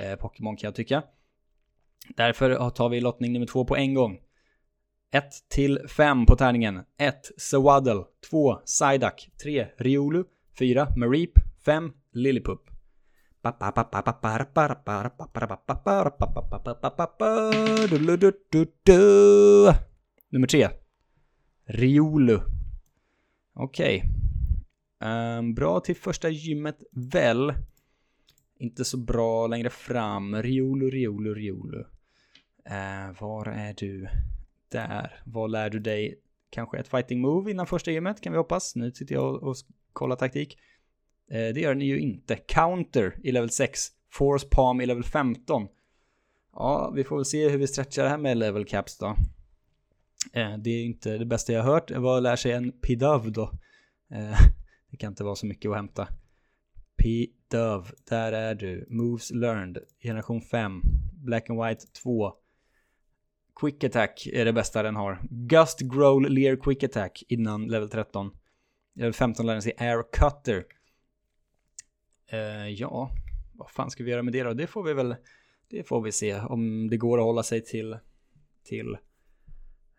eh, 0.00 0.16
Pokémon 0.16 0.56
kan 0.56 0.68
jag 0.68 0.74
tycka. 0.74 1.02
Därför 2.16 2.70
tar 2.70 2.88
vi 2.88 3.00
lottning 3.00 3.32
nummer 3.32 3.46
två 3.46 3.64
på 3.64 3.76
en 3.76 3.94
gång. 3.94 4.18
1 5.12 5.24
till 5.48 5.78
5 5.88 6.26
på 6.26 6.36
tärningen. 6.36 6.80
1. 6.98 7.30
Sawaddle. 7.36 8.04
2. 8.30 8.54
Psyduck. 8.54 9.30
3. 9.42 9.66
Riolu. 9.78 10.24
4. 10.58 10.88
Mareep. 10.96 11.49
5. 11.64 11.92
Lillipup. 12.12 12.70
Nummer 20.30 20.46
3. 20.46 20.68
Riolu. 21.64 22.40
Okej. 23.54 23.96
Okay. 23.96 25.38
Um, 25.38 25.54
bra 25.54 25.80
till 25.80 25.96
första 25.96 26.28
gymmet 26.28 26.82
väl. 26.92 27.54
Inte 28.58 28.84
så 28.84 28.96
bra 28.96 29.46
längre 29.46 29.70
fram. 29.70 30.42
Riolu, 30.42 30.90
Riolu, 30.90 31.34
Riolu. 31.34 31.78
Uh, 31.78 33.20
var 33.20 33.46
är 33.46 33.74
du? 33.74 34.08
Där, 34.68 35.22
vad 35.24 35.50
lär 35.50 35.70
du 35.70 35.78
dig? 35.78 36.20
Kanske 36.50 36.78
ett 36.78 36.88
fighting 36.88 37.20
move 37.20 37.50
innan 37.50 37.66
första 37.66 37.90
gymmet 37.90 38.20
kan 38.20 38.32
vi 38.32 38.38
hoppas. 38.38 38.76
Nu 38.76 38.92
sitter 38.92 39.14
jag 39.14 39.34
och, 39.34 39.42
och 39.42 39.56
kollar 39.92 40.16
taktik. 40.16 40.58
Eh, 41.30 41.54
det 41.54 41.60
gör 41.60 41.74
den 41.74 41.86
ju 41.86 42.00
inte. 42.00 42.36
Counter 42.36 43.18
i 43.22 43.32
level 43.32 43.50
6. 43.50 43.88
Force 44.10 44.46
palm 44.50 44.80
i 44.80 44.86
level 44.86 45.04
15. 45.04 45.68
Ja, 46.52 46.92
vi 46.94 47.04
får 47.04 47.16
väl 47.16 47.24
se 47.24 47.48
hur 47.48 47.58
vi 47.58 47.66
stretchar 47.66 48.02
det 48.02 48.08
här 48.08 48.18
med 48.18 48.36
level 48.36 48.64
caps 48.64 48.98
då. 48.98 49.16
Eh, 50.32 50.56
det 50.58 50.70
är 50.70 50.84
inte 50.84 51.18
det 51.18 51.24
bästa 51.24 51.52
jag 51.52 51.62
har 51.62 51.72
hört. 51.72 51.90
Vad 51.90 52.22
lär 52.22 52.36
sig 52.36 52.52
en 52.52 52.72
Pidöv 52.72 53.32
då? 53.32 53.42
Eh, 54.10 54.38
det 54.90 54.96
kan 54.96 55.12
inte 55.12 55.24
vara 55.24 55.34
så 55.34 55.46
mycket 55.46 55.70
att 55.70 55.76
hämta. 55.76 56.08
Pidöv. 56.96 57.90
där 58.08 58.32
är 58.32 58.54
du. 58.54 58.86
Moves 58.88 59.30
learned, 59.30 59.78
generation 60.02 60.40
5. 60.40 60.82
Black 61.12 61.50
and 61.50 61.64
white 61.64 61.86
2. 62.02 62.32
Quick 63.60 63.84
Attack 63.84 64.26
är 64.32 64.44
det 64.44 64.52
bästa 64.52 64.82
den 64.82 64.96
har. 64.96 65.18
Gust 65.30 65.80
Growl 65.80 66.28
Lear 66.28 66.56
Quick 66.56 66.82
Attack 66.82 67.22
innan 67.28 67.66
level 67.66 67.88
13. 67.88 68.30
Level 68.94 69.12
15 69.12 69.46
lär 69.46 69.52
den 69.52 69.62
sig 69.62 69.74
Air 69.78 70.02
Cutter. 70.12 70.64
Eh, 72.32 72.68
ja, 72.68 73.10
vad 73.52 73.70
fan 73.70 73.90
ska 73.90 74.04
vi 74.04 74.10
göra 74.10 74.22
med 74.22 74.32
det 74.32 74.42
då? 74.42 74.54
Det 74.54 74.66
får 74.66 74.82
vi 74.82 74.92
väl, 74.92 75.16
det 75.68 75.88
får 75.88 76.00
vi 76.00 76.12
se 76.12 76.40
om 76.40 76.90
det 76.90 76.96
går 76.96 77.18
att 77.18 77.24
hålla 77.24 77.42
sig 77.42 77.64
till, 77.64 77.96
till 78.64 78.96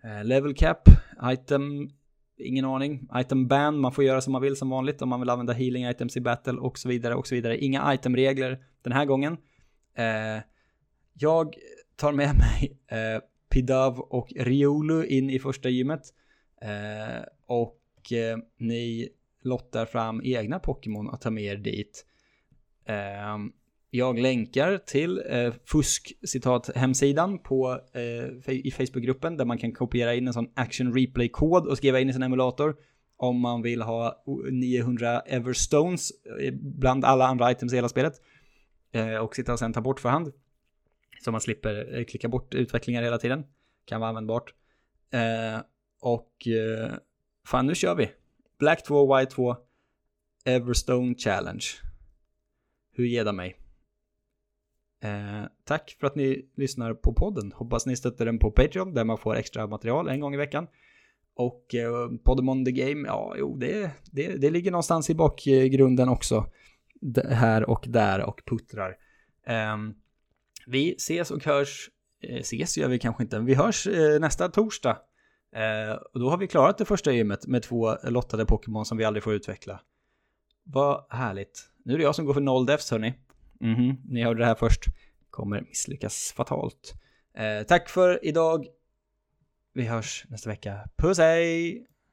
eh, 0.03 0.23
level 0.23 0.53
cap, 0.53 0.89
item, 1.23 1.89
ingen 2.37 2.65
aning, 2.65 3.07
item 3.15 3.47
ban, 3.47 3.79
man 3.79 3.91
får 3.91 4.03
göra 4.03 4.21
som 4.21 4.33
man 4.33 4.41
vill 4.41 4.55
som 4.55 4.69
vanligt 4.69 5.01
om 5.01 5.09
man 5.09 5.19
vill 5.19 5.29
använda 5.29 5.53
healing 5.53 5.87
items 5.87 6.17
i 6.17 6.21
battle 6.21 6.53
och 6.53 6.77
så 6.77 6.89
vidare 6.89 7.15
och 7.15 7.27
så 7.27 7.35
vidare. 7.35 7.57
Inga 7.57 7.93
itemregler 7.93 8.65
den 8.81 8.93
här 8.93 9.05
gången. 9.05 9.37
Eh, 9.95 10.43
jag 11.13 11.55
tar 11.95 12.11
med 12.11 12.35
mig 12.35 12.79
eh, 12.87 13.21
Pidav 13.49 13.99
och 13.99 14.33
Riolu 14.35 15.05
in 15.05 15.29
i 15.29 15.39
första 15.39 15.69
gymmet. 15.69 16.01
Eh, 16.61 17.23
och 17.45 18.13
eh, 18.13 18.37
ni 18.57 19.09
lottar 19.41 19.85
fram 19.85 20.21
egna 20.23 20.59
Pokémon 20.59 21.09
att 21.09 21.21
ta 21.21 21.31
med 21.31 21.43
er 21.43 21.55
dit. 21.55 22.05
Eh, 22.85 23.37
jag 23.89 24.19
länkar 24.19 24.77
till 24.77 25.21
eh, 25.29 25.53
fusk 25.65 26.13
citat 26.23 26.69
hemsidan 26.75 27.39
på 27.39 27.79
eh, 27.93 28.53
i 28.53 28.71
Facebookgruppen 28.71 29.37
där 29.37 29.45
man 29.45 29.57
kan 29.57 29.71
kopiera 29.71 30.13
in 30.13 30.27
en 30.27 30.33
sån 30.33 30.51
action 30.53 30.93
replay 30.93 31.29
kod 31.29 31.67
och 31.67 31.77
skriva 31.77 31.99
in 31.99 32.09
i 32.09 32.13
sin 32.13 32.23
emulator 32.23 32.75
om 33.17 33.39
man 33.39 33.61
vill 33.61 33.81
ha 33.81 34.23
900 34.51 35.19
Everstones 35.19 36.11
eh, 36.41 36.53
bland 36.53 37.05
alla 37.05 37.27
andra 37.27 37.51
items 37.51 37.73
i 37.73 37.75
hela 37.75 37.89
spelet 37.89 38.13
eh, 38.91 39.15
och 39.15 39.35
sitta 39.35 39.53
och 39.53 39.59
sen 39.59 39.73
ta 39.73 39.81
bort 39.81 39.99
för 39.99 40.09
hand. 40.09 40.33
Så 41.23 41.31
man 41.31 41.41
slipper 41.41 41.97
eh, 41.97 42.03
klicka 42.03 42.29
bort 42.29 42.53
utvecklingar 42.53 43.03
hela 43.03 43.17
tiden. 43.17 43.43
Kan 43.85 43.99
vara 43.99 44.09
användbart. 44.09 44.53
Eh, 45.13 45.61
och 46.01 46.47
eh, 46.47 46.91
fan 47.47 47.67
nu 47.67 47.75
kör 47.75 47.95
vi. 47.95 48.11
Black 48.59 48.83
2, 48.83 49.17
White 49.17 49.31
2, 49.31 49.55
Everstone 50.45 51.15
Challenge. 51.15 51.65
Hur 53.01 53.07
ger 53.07 53.25
det 53.25 53.31
mig? 53.31 53.55
Eh, 55.03 55.43
tack 55.63 55.97
för 55.99 56.07
att 56.07 56.15
ni 56.15 56.49
lyssnar 56.55 56.93
på 56.93 57.13
podden. 57.13 57.51
Hoppas 57.51 57.85
ni 57.85 57.95
stöttar 57.95 58.25
den 58.25 58.39
på 58.39 58.51
Patreon 58.51 58.93
där 58.93 59.03
man 59.03 59.17
får 59.17 59.35
extra 59.35 59.67
material 59.67 60.09
en 60.09 60.19
gång 60.19 60.33
i 60.33 60.37
veckan. 60.37 60.67
Och 61.35 61.75
eh, 61.75 62.17
Podemon 62.23 62.65
The 62.65 62.71
Game, 62.71 63.07
ja, 63.07 63.35
jo, 63.37 63.57
det, 63.57 63.91
det, 64.11 64.27
det 64.27 64.49
ligger 64.49 64.71
någonstans 64.71 65.09
i 65.09 65.15
bakgrunden 65.15 66.09
också. 66.09 66.45
Här 67.29 67.69
och 67.69 67.85
där 67.87 68.21
och 68.21 68.41
puttrar. 68.45 68.97
Eh, 69.47 69.77
vi 70.67 70.95
ses 70.95 71.31
och 71.31 71.45
hörs 71.45 71.89
eh, 72.23 72.39
ses 72.39 72.77
gör 72.77 72.87
vi 72.87 72.99
kanske 72.99 73.23
inte. 73.23 73.37
men 73.37 73.45
Vi 73.45 73.53
hörs 73.53 73.87
eh, 73.87 74.19
nästa 74.19 74.49
torsdag. 74.49 74.97
Eh, 75.55 75.95
och 76.13 76.19
då 76.19 76.29
har 76.29 76.37
vi 76.37 76.47
klarat 76.47 76.77
det 76.77 76.85
första 76.85 77.11
gymmet 77.11 77.47
med 77.47 77.63
två 77.63 77.95
lottade 78.03 78.45
Pokémon 78.45 78.85
som 78.85 78.97
vi 78.97 79.03
aldrig 79.03 79.23
får 79.23 79.33
utveckla. 79.33 79.81
Vad 80.63 81.05
härligt. 81.09 81.69
Nu 81.85 81.93
är 81.93 81.97
det 81.97 82.03
jag 82.03 82.15
som 82.15 82.25
går 82.25 82.33
för 82.33 82.41
noll 82.41 82.65
defs 82.65 82.91
hörni. 82.91 83.13
Mhm, 83.59 83.97
ni 84.05 84.23
hörde 84.23 84.39
det 84.39 84.45
här 84.45 84.55
först. 84.55 84.85
Kommer 85.29 85.61
misslyckas 85.61 86.33
fatalt. 86.37 86.93
Eh, 87.37 87.63
tack 87.67 87.89
för 87.89 88.25
idag. 88.25 88.65
Vi 89.73 89.85
hörs 89.85 90.25
nästa 90.29 90.49
vecka. 90.49 90.89
Puss 90.97 91.17
hej! 91.17 91.87